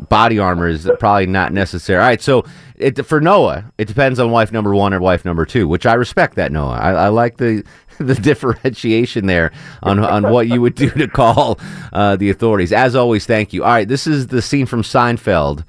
body 0.10 0.39
armor 0.39 0.67
is 0.67 0.89
probably 1.00 1.28
not 1.28 1.54
necessary. 1.54 2.00
All 2.00 2.08
right, 2.08 2.21
so 2.21 2.43
it, 2.76 3.06
for 3.06 3.21
Noah, 3.21 3.71
it 3.78 3.88
depends 3.88 4.19
on 4.19 4.32
wife 4.32 4.52
number 4.52 4.76
one 4.76 4.93
or 4.93 5.00
wife 5.00 5.24
number 5.24 5.45
two, 5.45 5.67
which 5.67 5.86
I 5.86 5.93
respect 5.93 6.36
that 6.36 6.52
Noah. 6.52 6.78
I, 6.78 6.91
I 6.91 7.08
like 7.08 7.38
the 7.38 7.63
the 7.97 8.15
differentiation 8.15 9.28
there 9.28 9.52
on 9.84 10.00
on 10.00 10.32
what 10.32 10.47
you 10.47 10.62
would 10.62 10.76
do 10.76 10.89
to 10.89 11.08
call 11.08 11.60
uh, 11.93 12.15
the 12.15 12.30
authorities. 12.30 12.74
As 12.74 12.95
always, 12.95 13.26
thank 13.26 13.54
you. 13.54 13.63
All 13.63 13.71
right, 13.71 13.88
this 13.88 14.08
is 14.08 14.28
the 14.28 14.41
scene 14.41 14.65
from 14.65 14.82
Seinfeld 14.82 15.63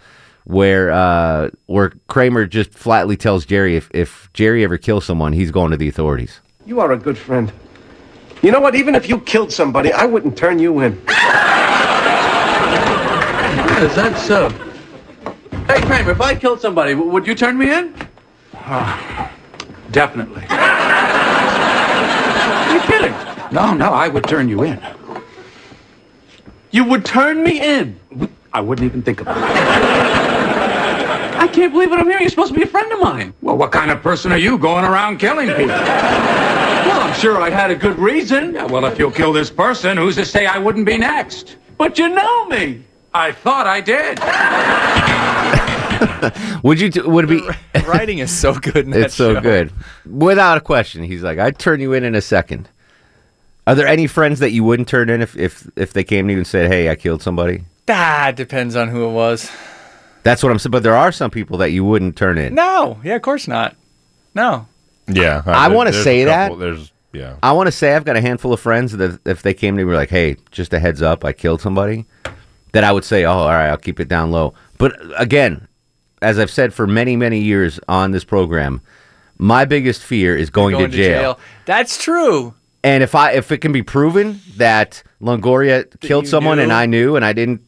where 0.45 0.91
uh, 0.91 1.51
where 1.67 1.93
Kramer 2.09 2.47
just 2.47 2.73
flatly 2.73 3.17
tells 3.17 3.45
Jerry 3.47 3.77
if 3.77 3.91
if 3.95 4.29
Jerry 4.33 4.65
ever 4.65 4.79
kills 4.79 5.05
someone, 5.05 5.33
he's 5.33 5.51
going 5.51 5.71
to 5.71 5.77
the 5.77 5.89
authorities. 5.89 6.41
You 6.67 6.81
are 6.81 6.93
a 6.93 6.97
good 6.99 7.19
friend. 7.19 7.53
You 8.43 8.51
know 8.51 8.61
what? 8.61 8.75
Even 8.75 8.95
if 8.95 9.09
you 9.09 9.21
killed 9.21 9.53
somebody, 9.53 9.93
I 9.93 10.05
wouldn't 10.05 10.37
turn 10.37 10.59
you 10.59 10.81
in. 10.81 10.93
Is 13.83 13.95
that 13.97 14.17
so? 14.17 14.49
Hey, 15.67 15.81
Kramer, 15.83 16.11
if 16.13 16.21
I 16.21 16.35
killed 16.35 16.61
somebody, 16.61 16.93
w- 16.93 17.11
would 17.11 17.27
you 17.27 17.35
turn 17.35 17.57
me 17.59 17.73
in? 17.73 17.95
definitely. 19.91 20.45
Are 22.63 22.75
you 22.75 22.81
kidding? 22.81 23.13
No, 23.53 23.75
no, 23.75 23.93
I 23.93 24.09
would 24.09 24.25
turn 24.25 24.49
you 24.49 24.63
in. 24.63 24.81
You 26.71 26.85
would 26.85 27.05
turn 27.05 27.43
me 27.43 27.61
in? 27.61 27.99
I 28.53 28.61
wouldn't 28.61 28.85
even 28.87 29.03
think 29.03 29.21
about 29.21 29.37
it. 29.39 30.32
I 31.43 31.49
can't 31.49 31.73
believe 31.73 31.91
what 31.91 31.99
I'm 31.99 32.07
hearing. 32.07 32.21
You're 32.23 32.31
supposed 32.31 32.53
to 32.55 32.59
be 32.59 32.63
a 32.63 32.69
friend 32.69 32.93
of 32.93 33.01
mine. 33.01 33.35
Well, 33.43 33.57
what 33.57 33.73
kind 33.73 33.91
of 33.91 34.01
person 34.01 34.31
are 34.31 34.39
you 34.39 34.57
going 34.59 34.85
around 34.85 35.19
killing 35.19 35.49
people? 35.49 35.67
well, 35.67 37.01
I'm 37.01 37.15
sure 37.15 37.43
I 37.43 37.51
had 37.51 37.73
a 37.73 37.75
good 37.75 37.99
reason. 37.99 38.55
Yeah, 38.55 38.67
well, 38.67 38.85
if 38.85 38.97
you'll 38.97 39.11
kill 39.11 39.33
this 39.33 39.51
person, 39.51 39.97
who's 39.97 40.15
to 40.17 40.25
say 40.25 40.47
I 40.47 40.59
wouldn't 40.59 40.87
be 40.87 40.97
next? 40.97 41.57
But 41.79 41.99
you 41.99 42.09
know 42.11 42.47
me. 42.47 42.85
I 43.13 43.33
thought 43.33 43.67
I 43.67 43.81
did. 43.81 44.21
Would 46.63 46.81
you? 46.81 46.91
T- 46.91 47.01
would 47.01 47.29
it 47.29 47.55
be? 47.75 47.81
Writing 47.87 48.19
is 48.19 48.31
so 48.31 48.55
good. 48.55 48.77
In 48.85 48.91
that 48.91 49.07
it's 49.07 49.15
so 49.15 49.35
show. 49.35 49.41
good, 49.41 49.73
without 50.07 50.59
a 50.59 50.61
question. 50.61 51.03
He's 51.03 51.23
like, 51.23 51.39
I'd 51.39 51.59
turn 51.59 51.81
you 51.81 51.93
in 51.93 52.05
in 52.05 52.15
a 52.15 52.21
second. 52.21 52.69
Are 53.67 53.75
there 53.75 53.87
any 53.87 54.07
friends 54.07 54.39
that 54.39 54.51
you 54.53 54.63
wouldn't 54.65 54.89
turn 54.89 55.11
in 55.11 55.21
if 55.23 55.37
if 55.37 55.69
if 55.77 55.93
they 55.93 56.05
came 56.05 56.29
to 56.29 56.33
you 56.33 56.39
and 56.39 56.47
said, 56.47 56.71
"Hey, 56.71 56.89
I 56.89 56.95
killed 56.95 57.23
somebody"? 57.23 57.65
Ah, 57.89 58.29
it 58.29 58.37
depends 58.37 58.77
on 58.77 58.89
who 58.89 59.05
it 59.05 59.13
was. 59.13 59.51
That's 60.23 60.43
what 60.43 60.53
I'm 60.53 60.59
saying. 60.59 60.71
But 60.71 60.83
there 60.83 60.95
are 60.97 61.13
some 61.13 61.31
people 61.31 61.59
that 61.59 61.73
you 61.73 61.85
wouldn't 61.85 62.17
turn 62.17 62.39
in. 62.39 62.55
No, 62.55 63.01
yeah, 63.05 63.17
of 63.17 63.23
course 63.23 63.49
not. 63.49 63.77
No. 64.35 64.67
Yeah, 65.09 65.43
I 65.47 65.69
there- 65.69 65.77
want 65.77 65.89
to 65.89 65.93
there's 65.93 66.05
say 66.05 66.23
a 66.23 66.27
that. 66.27 66.59
There's 66.59 66.93
yeah. 67.13 67.37
I 67.43 67.53
want 67.53 67.67
to 67.67 67.73
say 67.73 67.95
I've 67.95 68.05
got 68.05 68.17
a 68.17 68.21
handful 68.21 68.53
of 68.53 68.61
friends 68.61 68.93
that 68.97 69.21
if 69.27 69.43
they 69.43 69.53
came 69.53 69.75
to 69.75 69.79
me 69.79 69.85
were 69.85 69.95
like, 69.97 70.11
"Hey, 70.11 70.37
just 70.51 70.73
a 70.73 70.79
heads 70.79 71.03
up, 71.03 71.25
I 71.25 71.33
killed 71.33 71.61
somebody," 71.61 72.07
that 72.73 72.85
I 72.85 72.93
would 72.93 73.05
say, 73.05 73.25
"Oh, 73.25 73.33
all 73.33 73.49
right, 73.49 73.69
I'll 73.69 73.77
keep 73.77 74.01
it 74.01 74.09
down 74.09 74.31
low." 74.31 74.55
But 74.79 74.97
again, 75.19 75.67
as 76.23 76.39
I've 76.39 76.51
said 76.51 76.73
for 76.73 76.87
many, 76.87 77.17
many 77.17 77.41
years 77.41 77.79
on 77.89 78.13
this 78.13 78.25
program, 78.25 78.81
my 79.39 79.65
biggest 79.65 80.03
fear 80.03 80.37
is 80.37 80.49
going, 80.51 80.73
Going 80.77 80.91
to, 80.91 80.97
jail. 80.97 81.39
That's 81.67 82.03
true. 82.03 82.55
And 82.85 83.03
if 83.03 83.15
I 83.15 83.33
if 83.33 83.53
it 83.53 83.59
can 83.59 83.73
be 83.73 83.83
proven 83.83 84.41
that 84.57 85.03
Longoria 85.21 85.85
killed 86.01 86.25
you 86.25 86.31
someone 86.31 86.59
and? 86.61 86.73
I 86.73 86.87
knew 86.87 87.17
and 87.17 87.25
I 87.25 87.33
didn't, 87.33 87.61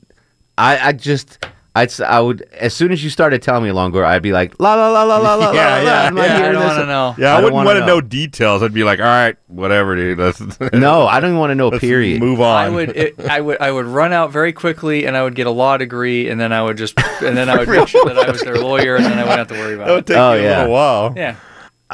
I 0.57 0.89
I 0.89 0.93
just. 0.93 1.45
I'd, 1.77 1.89
s- 1.89 1.99
I 1.99 2.21
would 2.21 2.43
as 2.53 2.73
soon 2.73 2.93
as 2.93 3.03
you 3.03 3.11
started 3.11 3.43
telling 3.43 3.65
me 3.65 3.71
Longoria, 3.71 4.05
I'd 4.07 4.23
be 4.23 4.31
like 4.33 4.55
la 4.61 4.75
la 4.77 4.91
la 4.93 5.03
la 5.03 5.17
la 5.19 5.35
la 5.35 5.51
yeah, 5.53 5.75
la. 5.77 5.83
yeah, 5.83 6.03
I'm 6.05 6.15
not 6.15 6.29
yeah. 6.29 6.37
I 6.37 6.53
don't 6.53 6.65
wanna 6.65 6.87
know. 6.87 7.15
Yeah, 7.19 7.33
I, 7.33 7.35
don't 7.41 7.45
wouldn't 7.53 7.55
wanna 7.67 7.81
want 7.81 7.87
know. 7.89 8.01
details. 8.01 8.63
I'd 8.63 8.73
be 8.73 8.85
like, 8.85 9.01
all 9.01 9.07
right, 9.07 9.37
whatever, 9.49 9.97
dude. 9.97 10.19
Let's 10.19 10.41
No, 10.73 11.07
I 11.09 11.19
don't 11.19 11.31
even 11.31 11.41
want 11.41 11.51
to 11.51 11.55
know. 11.57 11.69
Let's 11.71 11.81
Period. 11.81 12.21
Move 12.21 12.41
on. 12.41 12.57
I 12.65 12.69
would, 12.69 12.91
it, 12.97 13.19
I 13.21 13.41
would, 13.41 13.61
I 13.61 13.73
would 13.73 13.87
run 13.87 14.13
out 14.13 14.31
very 14.31 14.53
quickly, 14.53 15.05
and 15.07 15.17
I 15.17 15.25
would 15.25 15.35
get 15.35 15.49
a 15.49 15.51
law 15.51 15.77
degree, 15.77 16.29
and 16.31 16.41
then 16.41 16.53
I 16.53 16.63
would 16.63 16.77
just, 16.77 16.95
and 17.21 17.37
then 17.37 17.49
I 17.51 17.57
would 17.59 17.69
make 17.69 17.89
sure 17.89 18.05
that 18.05 18.19
I 18.19 18.31
was 18.31 18.41
their 18.43 18.57
lawyer, 18.57 18.95
and 18.95 19.05
then 19.07 19.19
I 19.19 19.23
wouldn't 19.23 19.39
have 19.39 19.49
to 19.49 19.55
worry 19.55 19.75
about 19.75 19.87
That 19.89 19.93
would 19.95 20.05
it. 20.05 20.07
take 20.07 20.17
Oh, 20.17 20.33
you 20.35 20.41
a 20.41 20.43
yeah. 20.45 20.59
little 20.61 20.73
while. 20.75 21.13
Yeah, 21.17 21.37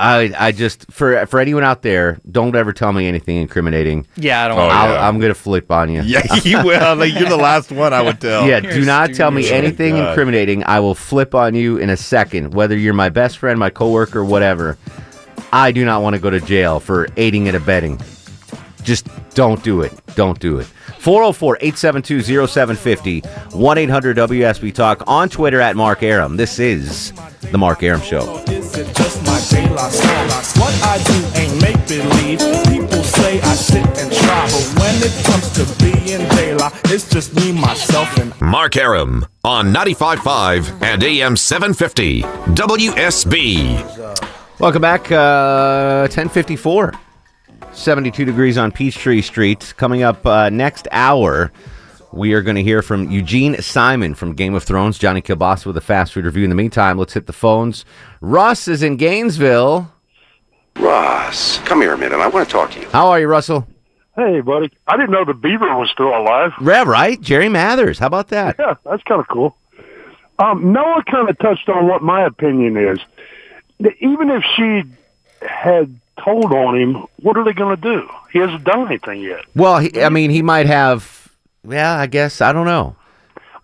I 0.01 0.33
I 0.49 0.53
just 0.53 0.91
for 0.91 1.27
for 1.27 1.41
anyone 1.41 1.63
out 1.63 1.83
there, 1.83 2.19
don't 2.31 2.57
ever 2.57 2.73
tell 2.73 2.93
me 2.93 3.07
anything 3.07 3.37
incriminating. 3.37 4.07
yeah, 4.17 4.45
I 4.45 4.49
don't. 4.49 4.59
Oh, 4.59 4.63
want 4.63 4.73
I'll, 4.73 4.93
yeah. 4.95 5.09
I'm 5.09 5.21
gonna 5.21 5.35
flip 5.35 5.71
on 5.71 5.91
you. 5.91 6.03
Yeah, 6.03 6.23
you 6.43 6.65
will. 6.65 6.97
Like 6.97 7.13
you're 7.15 7.29
the 7.29 7.37
last 7.37 7.71
one 7.71 7.93
I 7.93 8.01
would 8.03 8.21
tell. 8.23 8.47
Yeah, 8.49 8.59
You're 8.61 8.73
do 8.73 8.85
not 8.85 9.13
tell 9.15 9.31
me 9.31 9.51
oh, 9.51 9.55
anything 9.55 9.95
God. 9.97 10.09
incriminating. 10.09 10.65
I 10.65 10.81
will 10.81 10.95
flip 10.95 11.35
on 11.35 11.55
you 11.55 11.77
in 11.77 11.91
a 11.91 11.97
second, 11.97 12.55
whether 12.55 12.77
you're 12.77 12.95
my 12.95 13.11
best 13.11 13.39
friend, 13.39 13.59
my 13.59 13.71
coworker, 13.71 14.25
whatever. 14.25 14.79
I 15.53 15.73
do 15.73 15.85
not 15.85 16.03
want 16.03 16.15
to 16.15 16.21
go 16.21 16.31
to 16.31 16.41
jail 16.41 16.81
for 16.81 17.09
aiding 17.17 17.49
and 17.49 17.57
abetting. 17.57 18.01
Just 18.83 19.07
don't 19.35 19.63
do 19.63 19.83
it. 19.83 19.93
Don't 20.15 20.39
do 20.41 20.59
it. 20.59 20.67
404 20.99 21.59
872 21.61 22.47
0750 22.47 23.21
1 23.57 23.79
800 23.79 24.17
WSB 24.17 24.75
Talk 24.75 25.03
on 25.07 25.29
Twitter 25.29 25.61
at 25.61 25.77
Mark 25.77 26.03
Arum. 26.03 26.37
This 26.37 26.59
is 26.59 27.13
The 27.53 27.59
Mark 27.59 27.83
Arum 27.83 28.01
Show. 28.01 28.39
Is 28.49 28.77
it 28.77 28.95
just 28.97 29.25
my 29.25 29.41
daylight 29.51 29.93
song? 29.93 30.29
What 30.61 30.75
I 30.83 31.03
do 31.05 31.39
ain't 31.39 31.63
make 31.63 31.89
believe. 31.89 32.39
People 32.67 33.03
say 33.03 33.41
I 33.41 33.55
sit 33.55 33.85
and 33.99 34.13
try, 34.13 34.47
but 34.47 34.81
when 34.81 34.95
it 35.03 35.25
comes 35.25 35.51
to 35.55 35.65
being 35.83 36.29
daylight, 36.37 36.73
it's 36.87 37.09
just 37.09 37.35
me, 37.35 37.53
myself, 37.53 38.17
and 38.19 38.39
Mark 38.41 38.77
Arum 38.77 39.27
on 39.45 39.73
95.5 39.73 40.83
and 40.83 41.03
AM 41.03 41.37
750 41.37 42.23
WSB. 42.23 44.21
Welcome 44.61 44.83
back. 44.83 45.11
Uh, 45.11 46.03
1054. 46.03 46.93
72 47.73 48.25
degrees 48.25 48.59
on 48.59 48.73
Peachtree 48.73 49.23
Street. 49.23 49.73
Coming 49.77 50.03
up 50.03 50.25
uh, 50.27 50.51
next 50.51 50.89
hour, 50.91 51.53
we 52.13 52.35
are 52.35 52.43
going 52.43 52.57
to 52.57 52.63
hear 52.63 52.83
from 52.83 53.11
Eugene 53.11 53.61
Simon 53.63 54.15
from 54.15 54.35
Game 54.35 54.55
of 54.55 54.63
Thrones, 54.65 54.99
Johnny 54.99 55.23
Kilbasa 55.23 55.67
with 55.67 55.77
a 55.77 55.81
fast 55.81 56.13
food 56.13 56.25
review. 56.25 56.45
In 56.45 56.51
the 56.51 56.57
meantime, 56.57 56.99
let's 56.99 57.15
hit 57.15 57.27
the 57.27 57.33
phones. 57.33 57.85
Russ 58.21 58.69
is 58.69 58.83
in 58.83 58.97
Gainesville. 58.97 59.91
Ross, 60.77 61.59
come 61.59 61.81
here 61.81 61.95
a 61.95 61.99
minute. 61.99 62.19
I 62.21 62.29
want 62.29 62.47
to 62.47 62.53
talk 62.53 62.71
to 62.73 62.81
you. 62.81 62.89
How 62.89 63.09
are 63.09 63.21
you, 63.21 63.27
Russell? 63.29 63.67
Hey, 64.17 64.41
buddy. 64.41 64.71
I 64.87 64.97
didn't 64.97 65.13
know 65.13 65.25
the 65.25 65.35
beaver 65.35 65.75
was 65.77 65.91
still 65.91 66.09
alive. 66.09 66.53
Yeah, 66.63 66.85
right? 66.85 67.21
Jerry 67.21 67.49
Mathers. 67.49 67.99
How 67.99 68.07
about 68.07 68.29
that? 68.29 68.57
Yeah, 68.59 68.75
that's 68.85 69.03
kind 69.05 69.21
of 69.21 69.29
cool. 69.29 69.57
Um, 70.39 70.73
Noah 70.73 71.05
kind 71.11 71.29
of 71.29 71.39
touched 71.39 71.69
on 71.69 71.87
what 71.87 72.03
my 72.03 72.25
opinion 72.25 72.77
is. 72.77 72.99
That 73.81 73.93
Even 74.01 74.31
if 74.31 74.43
she 74.57 74.83
had 75.47 75.99
told 76.25 76.53
on 76.53 76.77
him, 76.79 77.07
what 77.23 77.37
are 77.37 77.45
they 77.45 77.53
going 77.53 77.75
to 77.77 77.81
do? 77.83 78.09
He 78.33 78.39
hasn't 78.39 78.65
done 78.65 78.87
anything 78.87 79.21
yet. 79.23 79.45
Well, 79.55 79.79
he, 79.79 80.03
I 80.03 80.09
mean, 80.09 80.31
he 80.31 80.43
might 80.43 80.67
have. 80.67 81.29
Yeah, 81.69 81.99
I 81.99 82.07
guess. 82.07 82.41
I 82.41 82.53
don't 82.53 82.67
know. 82.67 82.97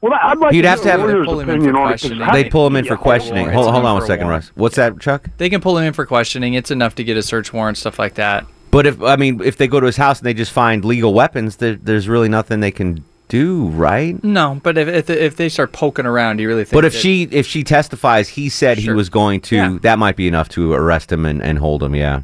Well, 0.03 0.13
I'd 0.23 0.39
like 0.39 0.53
He'd 0.53 0.63
to 0.63 0.69
have 0.69 0.79
to 0.81 0.85
get 0.85 1.01
a 1.01 1.25
Pull 1.25 1.41
him 1.41 1.49
in 1.51 1.63
for 1.63 1.69
on 1.71 1.89
it. 1.89 1.93
'cause 1.93 2.01
questioning. 2.03 2.29
They 2.33 2.45
pull 2.45 2.67
him 2.67 2.77
in 2.77 2.85
for 2.85 2.97
questioning. 2.97 3.49
Hold, 3.51 3.71
hold 3.73 3.85
on 3.87 3.97
enough 3.97 4.03
a 4.03 4.07
second. 4.07 4.29
Russ. 4.29 4.53
What's 4.55 4.77
that, 4.77 5.01
Chuck? 5.01 5.29
They 5.39 5.49
can 5.49 5.61
pull 5.61 5.79
him 5.79 5.85
in 5.85 5.93
for 5.95 6.05
questioning. 6.05 6.55
It's 6.55 6.71
enough 6.71 6.95
to 6.97 7.05
get 7.05 7.17
a 7.17 7.23
search 7.23 7.53
warrant, 7.53 7.79
stuff 7.79 7.99
like 7.99 8.15
that. 8.15 8.45
But 8.71 8.87
if 8.87 9.03
I 9.03 9.17
mean, 9.17 9.41
if 9.43 9.57
they 9.57 9.67
go 9.69 9.81
to 9.81 9.87
his 9.87 9.97
house 9.97 10.19
and 10.19 10.27
they 10.27 10.35
just 10.35 10.53
find 10.53 10.85
legal 10.85 11.15
weapons, 11.15 11.57
there, 11.57 11.77
there's 11.77 12.09
really 12.09 12.29
nothing 12.29 12.61
they 12.61 12.71
can 12.71 13.03
do, 13.29 13.69
right? 13.69 14.23
No, 14.23 14.61
but 14.63 14.77
if 14.77 14.87
if, 14.87 15.09
if 15.11 15.37
they 15.37 15.49
start 15.49 15.73
poking 15.73 16.05
around, 16.05 16.37
do 16.37 16.43
you 16.43 16.49
really 16.49 16.65
think? 16.65 16.75
But 16.75 16.85
if 16.85 16.93
that- 16.93 16.99
she 17.01 17.23
if 17.33 17.47
she 17.47 17.65
testifies, 17.65 18.29
he 18.29 18.51
said 18.51 18.77
he 18.77 18.91
was 18.93 19.09
going 19.09 19.41
to. 19.43 19.79
That 19.79 19.99
might 19.99 20.17
be 20.17 20.29
enough 20.29 20.51
to 20.51 20.75
arrest 20.75 21.11
him 21.11 21.25
and, 21.25 21.43
and 21.43 21.59
hold 21.59 21.83
him. 21.83 21.95
Yeah. 21.95 22.21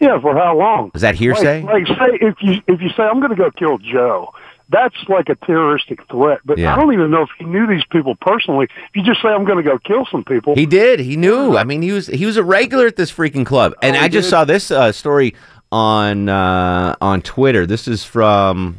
Yeah, 0.00 0.20
for 0.20 0.34
how 0.36 0.56
long? 0.56 0.90
Is 0.94 1.00
that 1.02 1.14
hearsay? 1.16 1.62
Like, 1.62 1.88
like 1.88 1.98
say 1.98 2.18
if 2.20 2.36
you 2.40 2.60
if 2.66 2.80
you 2.80 2.88
say 2.90 3.02
I'm 3.02 3.18
going 3.20 3.30
to 3.30 3.36
go 3.36 3.50
kill 3.50 3.78
Joe, 3.78 4.32
that's 4.68 4.94
like 5.08 5.28
a 5.28 5.34
terroristic 5.46 6.06
threat. 6.08 6.40
But 6.44 6.58
Yeah. 6.58 6.72
I 6.72 6.76
don't 6.76 6.92
even 6.92 7.10
know 7.10 7.22
if 7.22 7.30
he 7.38 7.44
knew 7.44 7.66
these 7.66 7.84
people 7.90 8.14
personally. 8.16 8.66
If 8.66 8.94
you 8.96 9.02
just 9.02 9.20
say 9.22 9.28
I'm 9.28 9.44
going 9.44 9.56
to 9.62 9.68
go 9.68 9.78
kill 9.78 10.06
some 10.10 10.24
people, 10.24 10.54
He 10.54 10.66
did. 10.66 11.00
He 11.00 11.16
knew. 11.16 11.56
I 11.56 11.64
mean, 11.64 11.82
he 11.82 11.92
was 11.92 12.06
he 12.06 12.26
was 12.26 12.36
a 12.36 12.42
regular 12.44 12.86
at 12.86 12.96
this 12.96 13.10
freaking 13.12 13.44
club. 13.46 13.74
And 13.82 13.96
Oh, 13.96 14.00
I 14.00 14.08
just 14.08 14.26
did? 14.26 14.30
saw 14.30 14.44
this 14.44 14.70
uh, 14.70 14.92
story 14.92 15.34
on 15.72 16.28
uh, 16.28 16.94
on 17.00 17.20
Twitter. 17.22 17.66
This 17.66 17.88
is 17.88 18.04
from 18.04 18.78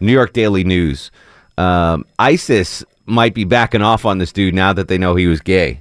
New 0.00 0.12
York 0.12 0.32
Daily 0.32 0.64
News. 0.64 1.10
Um, 1.56 2.04
ISIS 2.18 2.84
might 3.06 3.32
be 3.34 3.44
backing 3.44 3.82
off 3.82 4.04
on 4.04 4.18
this 4.18 4.32
dude 4.32 4.54
now 4.54 4.72
that 4.72 4.88
they 4.88 4.98
know 4.98 5.14
he 5.14 5.26
was 5.26 5.40
gay. 5.40 5.80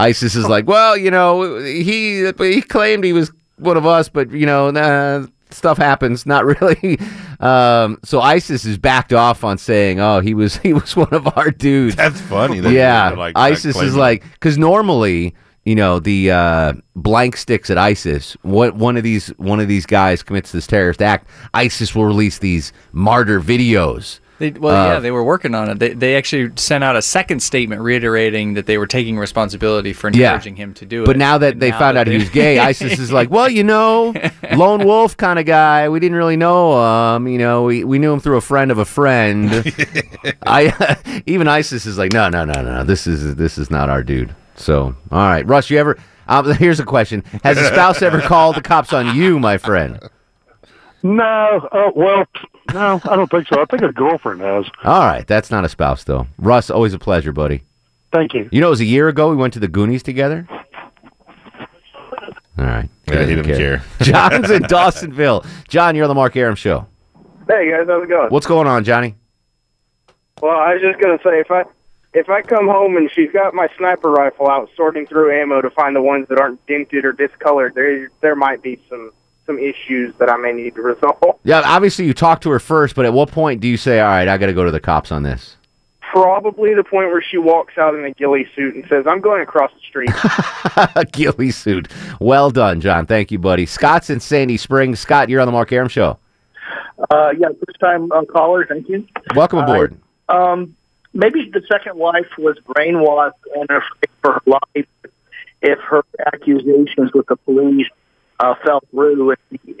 ISIS 0.00 0.36
is 0.36 0.48
like, 0.48 0.66
well, 0.66 0.96
you 0.96 1.10
know, 1.10 1.58
he 1.58 2.30
he 2.38 2.62
claimed 2.62 3.04
he 3.04 3.12
was 3.12 3.32
one 3.56 3.76
of 3.76 3.86
us, 3.86 4.08
but 4.08 4.30
you 4.30 4.46
know, 4.46 4.70
nah, 4.70 5.26
stuff 5.50 5.78
happens. 5.78 6.26
Not 6.26 6.44
really. 6.60 6.98
Um, 7.40 7.98
so 8.04 8.20
ISIS 8.20 8.64
is 8.64 8.78
backed 8.78 9.12
off 9.12 9.44
on 9.44 9.58
saying, 9.58 10.00
oh, 10.00 10.20
he 10.20 10.34
was 10.34 10.56
he 10.58 10.72
was 10.72 10.96
one 10.96 11.12
of 11.12 11.26
our 11.36 11.50
dudes. 11.50 11.96
That's 11.96 12.20
funny 12.20 12.60
that 12.60 12.72
yeah, 12.72 13.10
like, 13.10 13.36
ISIS 13.36 13.76
is 13.80 13.94
like 13.94 14.22
because 14.32 14.58
normally. 14.58 15.34
You 15.64 15.74
know 15.74 15.98
the 15.98 16.30
uh, 16.30 16.72
blank 16.96 17.36
sticks 17.36 17.68
at 17.68 17.76
ISIS. 17.76 18.38
What 18.40 18.76
one 18.76 18.96
of 18.96 19.02
these 19.02 19.26
one 19.36 19.60
of 19.60 19.68
these 19.68 19.84
guys 19.84 20.22
commits 20.22 20.50
this 20.50 20.66
terrorist 20.66 21.02
act, 21.02 21.28
ISIS 21.52 21.94
will 21.94 22.06
release 22.06 22.38
these 22.38 22.72
martyr 22.92 23.38
videos. 23.38 24.18
They, 24.38 24.50
well, 24.52 24.76
Uh, 24.76 24.94
yeah, 24.94 25.00
they 25.00 25.10
were 25.10 25.24
working 25.24 25.54
on 25.54 25.68
it. 25.68 25.78
They, 25.80 25.94
they 25.94 26.16
actually 26.16 26.52
sent 26.56 26.84
out 26.84 26.94
a 26.94 27.02
second 27.02 27.40
statement 27.42 27.82
reiterating 27.82 28.54
that 28.54 28.66
they 28.66 28.78
were 28.78 28.86
taking 28.86 29.18
responsibility 29.18 29.92
for 29.92 30.10
Yeah. 30.10 30.26
encouraging 30.28 30.56
him 30.56 30.74
to 30.74 30.86
do 30.86 31.02
it. 31.02 31.06
But 31.06 31.16
now 31.16 31.38
that 31.38 31.54
And 31.54 31.62
they 31.62 31.70
now 31.70 31.78
found 31.78 31.96
that 31.96 32.02
out 32.08 32.12
he 32.12 32.18
was 32.18 32.30
gay, 32.30 32.58
ISIS 32.70 32.98
is 33.00 33.10
like, 33.12 33.30
well, 33.30 33.50
you 33.50 33.64
know, 33.64 34.14
lone 34.54 34.84
wolf 34.84 35.16
kind 35.16 35.38
of 35.40 35.46
guy. 35.46 35.88
We 35.88 35.98
didn't 35.98 36.16
really 36.16 36.36
know 36.36 37.16
him. 37.16 37.26
You 37.26 37.38
know, 37.38 37.64
we, 37.64 37.82
we 37.82 37.98
knew 37.98 38.12
him 38.12 38.20
through 38.20 38.36
a 38.36 38.40
friend 38.40 38.70
of 38.70 38.78
a 38.78 38.84
friend. 38.84 39.50
I 40.46 41.22
even 41.26 41.48
ISIS 41.48 41.84
is 41.86 41.98
like, 41.98 42.12
no, 42.12 42.28
no, 42.28 42.44
no, 42.44 42.62
no. 42.62 42.84
This 42.84 43.06
is 43.06 43.34
this 43.34 43.58
is 43.58 43.70
not 43.70 43.90
our 43.90 44.02
dude. 44.04 44.34
So, 44.54 44.94
all 45.10 45.18
right, 45.18 45.46
Russ, 45.46 45.68
you 45.70 45.78
ever? 45.78 45.98
Um, 46.28 46.52
here's 46.54 46.78
a 46.80 46.84
question: 46.84 47.24
Has 47.42 47.56
a 47.58 47.64
spouse 47.66 48.02
ever 48.02 48.20
called 48.20 48.54
the 48.56 48.62
cops 48.62 48.92
on 48.92 49.16
you, 49.16 49.38
my 49.40 49.56
friend? 49.58 49.98
no. 51.02 51.68
Uh, 51.72 51.90
well, 51.94 52.24
no, 52.72 53.00
I 53.04 53.16
don't 53.16 53.30
think 53.30 53.48
so. 53.48 53.60
I 53.60 53.64
think 53.66 53.82
a 53.82 53.92
girlfriend 53.92 54.40
has. 54.40 54.66
All 54.84 55.00
right, 55.06 55.26
that's 55.26 55.50
not 55.50 55.64
a 55.64 55.68
spouse 55.68 56.04
though. 56.04 56.26
Russ, 56.38 56.70
always 56.70 56.94
a 56.94 56.98
pleasure, 56.98 57.32
buddy. 57.32 57.62
Thank 58.12 58.34
you. 58.34 58.48
You 58.52 58.60
know, 58.60 58.68
it 58.68 58.70
was 58.70 58.80
a 58.80 58.84
year 58.86 59.08
ago 59.08 59.30
we 59.30 59.36
went 59.36 59.52
to 59.54 59.60
the 59.60 59.68
Goonies 59.68 60.02
together. 60.02 60.46
All 62.58 62.64
right. 62.64 62.88
Yeah, 63.06 63.20
he 63.24 63.34
didn't 63.36 63.44
care. 63.56 63.82
John's 64.02 64.50
in 64.50 64.62
Dawsonville. 64.64 65.46
John, 65.68 65.94
you're 65.94 66.04
on 66.04 66.08
the 66.08 66.14
Mark 66.14 66.36
Arum 66.36 66.56
show. 66.56 66.86
Hey 67.46 67.70
guys, 67.70 67.86
how's 67.86 68.02
it 68.04 68.08
going? 68.08 68.28
What's 68.30 68.46
going 68.46 68.66
on, 68.66 68.84
Johnny? 68.84 69.14
Well, 70.42 70.58
I 70.58 70.74
was 70.74 70.82
just 70.82 71.00
gonna 71.00 71.18
say 71.24 71.40
if 71.40 71.50
I 71.50 71.64
if 72.14 72.28
I 72.28 72.42
come 72.42 72.66
home 72.66 72.96
and 72.96 73.10
she's 73.10 73.30
got 73.32 73.54
my 73.54 73.68
sniper 73.76 74.10
rifle 74.10 74.48
out 74.48 74.70
sorting 74.76 75.06
through 75.06 75.32
ammo 75.40 75.60
to 75.62 75.70
find 75.70 75.94
the 75.96 76.02
ones 76.02 76.26
that 76.28 76.38
aren't 76.38 76.64
dented 76.66 77.04
or 77.04 77.12
discolored, 77.12 77.74
there 77.74 78.10
there 78.20 78.36
might 78.36 78.62
be 78.62 78.80
some 78.88 79.12
some 79.48 79.58
issues 79.58 80.14
that 80.18 80.30
I 80.30 80.36
may 80.36 80.52
need 80.52 80.74
to 80.74 80.82
resolve. 80.82 81.40
Yeah, 81.42 81.62
obviously 81.64 82.04
you 82.04 82.14
talk 82.14 82.42
to 82.42 82.50
her 82.50 82.60
first, 82.60 82.94
but 82.94 83.06
at 83.06 83.12
what 83.12 83.30
point 83.30 83.60
do 83.60 83.66
you 83.66 83.78
say, 83.78 83.98
"All 83.98 84.06
right, 84.06 84.28
I 84.28 84.36
got 84.36 84.46
to 84.46 84.52
go 84.52 84.64
to 84.64 84.70
the 84.70 84.78
cops 84.78 85.10
on 85.10 85.22
this"? 85.24 85.56
Probably 86.12 86.74
the 86.74 86.84
point 86.84 87.08
where 87.08 87.22
she 87.22 87.38
walks 87.38 87.76
out 87.76 87.94
in 87.94 88.04
a 88.04 88.12
ghillie 88.12 88.46
suit 88.54 88.74
and 88.74 88.84
says, 88.88 89.06
"I'm 89.06 89.20
going 89.20 89.42
across 89.42 89.72
the 89.72 89.80
street." 89.80 90.10
A 90.94 91.04
ghillie 91.04 91.50
suit. 91.50 91.88
Well 92.20 92.50
done, 92.50 92.80
John. 92.80 93.06
Thank 93.06 93.30
you, 93.30 93.38
buddy. 93.38 93.66
Scott's 93.66 94.10
in 94.10 94.20
Sandy 94.20 94.58
Springs. 94.58 95.00
Scott, 95.00 95.28
you're 95.28 95.40
on 95.40 95.46
the 95.46 95.52
Mark 95.52 95.72
Arum 95.72 95.88
show. 95.88 96.18
Uh, 97.10 97.30
yeah, 97.38 97.48
first 97.66 97.80
time 97.80 98.12
uh, 98.12 98.24
caller. 98.24 98.66
Thank 98.66 98.88
you. 98.88 99.06
Welcome 99.34 99.60
aboard. 99.60 99.98
Um, 100.28 100.76
maybe 101.14 101.50
the 101.50 101.62
second 101.70 101.96
wife 101.96 102.28
was 102.36 102.58
brainwashed 102.66 103.32
and 103.54 103.64
afraid 103.64 104.10
for 104.20 104.32
her 104.34 104.42
life 104.46 104.86
if 105.62 105.78
her 105.80 106.04
accusations 106.32 107.12
with 107.12 107.26
the 107.26 107.36
police 107.36 107.88
uh, 108.40 108.54
fell 108.64 108.80
through, 108.90 109.30
and, 109.30 109.38
you 109.64 109.74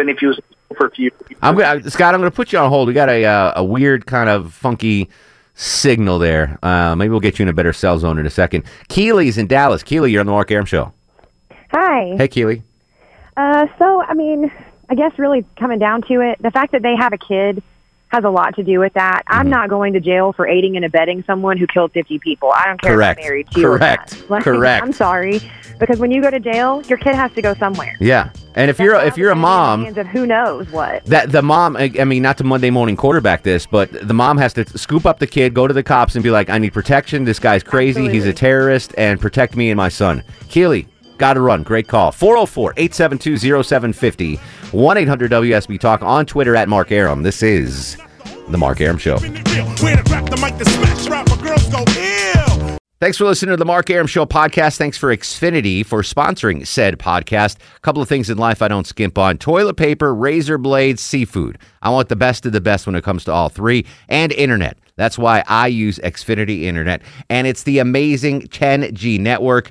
even 0.00 0.08
if 0.08 0.18
he 0.18 0.26
was 0.26 0.40
for 0.76 0.86
a 0.86 0.90
few. 0.90 1.10
I'm 1.42 1.56
gonna, 1.56 1.90
Scott. 1.90 2.14
I'm 2.14 2.20
going 2.20 2.30
to 2.30 2.34
put 2.34 2.52
you 2.52 2.58
on 2.58 2.68
hold. 2.68 2.88
We 2.88 2.94
got 2.94 3.08
a 3.08 3.24
uh, 3.24 3.52
a 3.56 3.64
weird 3.64 4.06
kind 4.06 4.28
of 4.28 4.52
funky 4.52 5.08
signal 5.54 6.18
there. 6.18 6.58
Uh, 6.62 6.94
maybe 6.96 7.10
we'll 7.10 7.20
get 7.20 7.38
you 7.38 7.42
in 7.44 7.48
a 7.48 7.52
better 7.52 7.72
cell 7.72 7.98
zone 7.98 8.18
in 8.18 8.26
a 8.26 8.30
second. 8.30 8.64
Keeley's 8.88 9.36
in 9.36 9.46
Dallas. 9.46 9.82
Keeley, 9.82 10.10
you're 10.10 10.20
on 10.20 10.26
the 10.26 10.32
Mark 10.32 10.50
Arum 10.50 10.66
show. 10.66 10.92
Hi. 11.70 12.16
Hey, 12.16 12.28
Keeley. 12.28 12.62
Uh, 13.36 13.66
so, 13.78 14.02
I 14.02 14.14
mean, 14.14 14.50
I 14.88 14.94
guess 14.94 15.18
really 15.18 15.44
coming 15.56 15.78
down 15.78 16.02
to 16.02 16.20
it, 16.20 16.40
the 16.42 16.50
fact 16.50 16.72
that 16.72 16.82
they 16.82 16.96
have 16.96 17.12
a 17.12 17.18
kid 17.18 17.62
has 18.10 18.24
a 18.24 18.28
lot 18.30 18.54
to 18.56 18.62
do 18.62 18.78
with 18.80 18.92
that. 18.94 19.22
I'm 19.26 19.40
Mm-hmm. 19.46 19.50
not 19.50 19.68
going 19.70 19.92
to 19.94 20.00
jail 20.00 20.32
for 20.32 20.46
aiding 20.46 20.76
and 20.76 20.84
abetting 20.84 21.24
someone 21.26 21.56
who 21.56 21.66
killed 21.66 21.92
50 21.92 22.18
people. 22.18 22.52
I 22.54 22.66
don't 22.66 22.80
care 22.80 22.94
Correct. 22.94 23.18
if 23.20 23.24
I'm 23.24 23.28
married 23.30 23.50
to 23.52 23.60
you 23.60 23.66
Correct. 23.66 24.30
Like, 24.30 24.42
Correct. 24.44 24.82
I'm 24.84 24.92
sorry, 24.92 25.40
because 25.78 25.98
when 25.98 26.10
you 26.10 26.20
go 26.20 26.30
to 26.30 26.38
jail, 26.40 26.82
your 26.88 26.98
kid 26.98 27.14
has 27.14 27.32
to 27.32 27.42
go 27.42 27.54
somewhere. 27.54 27.96
Yeah, 28.00 28.30
and 28.54 28.68
if 28.70 28.78
you're 28.78 28.96
if 28.96 29.16
you're 29.16 29.30
a 29.30 29.34
mom, 29.36 29.86
of 29.86 30.06
who 30.08 30.26
knows 30.26 30.68
what. 30.70 31.04
That 31.06 31.30
the 31.32 31.42
mom, 31.42 31.76
I 31.76 31.90
I 32.00 32.04
mean, 32.04 32.22
not 32.22 32.36
to 32.38 32.44
Monday 32.44 32.70
morning 32.70 32.96
quarterback 32.96 33.42
this, 33.44 33.64
but 33.66 33.90
the 33.92 34.14
mom 34.14 34.36
has 34.38 34.52
to 34.54 34.66
scoop 34.78 35.06
up 35.06 35.18
the 35.20 35.26
kid, 35.26 35.54
go 35.54 35.66
to 35.66 35.72
the 35.74 35.82
cops, 35.82 36.14
and 36.16 36.22
be 36.24 36.30
like, 36.30 36.50
"I 36.50 36.58
need 36.58 36.72
protection. 36.72 37.24
This 37.24 37.38
guy's 37.38 37.62
crazy. 37.62 38.08
He's 38.08 38.26
a 38.26 38.32
terrorist, 38.32 38.92
and 38.98 39.20
protect 39.20 39.56
me 39.56 39.70
and 39.70 39.76
my 39.76 39.88
son." 39.88 40.22
Keely, 40.48 40.86
got 41.20 41.34
to 41.34 41.40
run. 41.40 41.62
Great 41.62 41.86
call. 41.86 42.10
404 42.10 42.74
872 42.76 43.62
0750 43.62 44.36
1 44.76 44.96
800 44.96 45.30
WSB 45.30 45.78
Talk 45.78 46.02
on 46.02 46.26
Twitter 46.26 46.56
at 46.56 46.68
Mark 46.68 46.90
Arum. 46.90 47.22
This 47.22 47.42
is 47.42 47.96
The 48.48 48.58
Mark 48.58 48.80
Arum 48.80 48.98
Show. 48.98 49.18
Thanks 53.00 53.16
for 53.16 53.24
listening 53.24 53.52
to 53.52 53.56
the 53.56 53.64
Mark 53.64 53.88
Arum 53.88 54.06
Show 54.06 54.26
podcast. 54.26 54.76
Thanks 54.76 54.98
for 54.98 55.08
Xfinity 55.08 55.86
for 55.86 56.02
sponsoring 56.02 56.66
said 56.66 56.98
podcast. 56.98 57.56
A 57.76 57.80
couple 57.80 58.02
of 58.02 58.10
things 58.10 58.28
in 58.28 58.36
life 58.36 58.60
I 58.60 58.68
don't 58.68 58.86
skimp 58.86 59.16
on 59.16 59.38
toilet 59.38 59.78
paper, 59.78 60.14
razor 60.14 60.58
blades, 60.58 61.00
seafood. 61.00 61.58
I 61.80 61.88
want 61.88 62.10
the 62.10 62.16
best 62.16 62.44
of 62.44 62.52
the 62.52 62.60
best 62.60 62.86
when 62.86 62.94
it 62.94 63.02
comes 63.02 63.24
to 63.24 63.32
all 63.32 63.48
three, 63.48 63.86
and 64.10 64.32
internet. 64.32 64.76
That's 64.96 65.16
why 65.18 65.42
I 65.48 65.68
use 65.68 65.98
Xfinity 66.00 66.64
Internet, 66.64 67.00
and 67.30 67.46
it's 67.46 67.62
the 67.62 67.78
amazing 67.78 68.42
10G 68.42 69.18
network. 69.18 69.70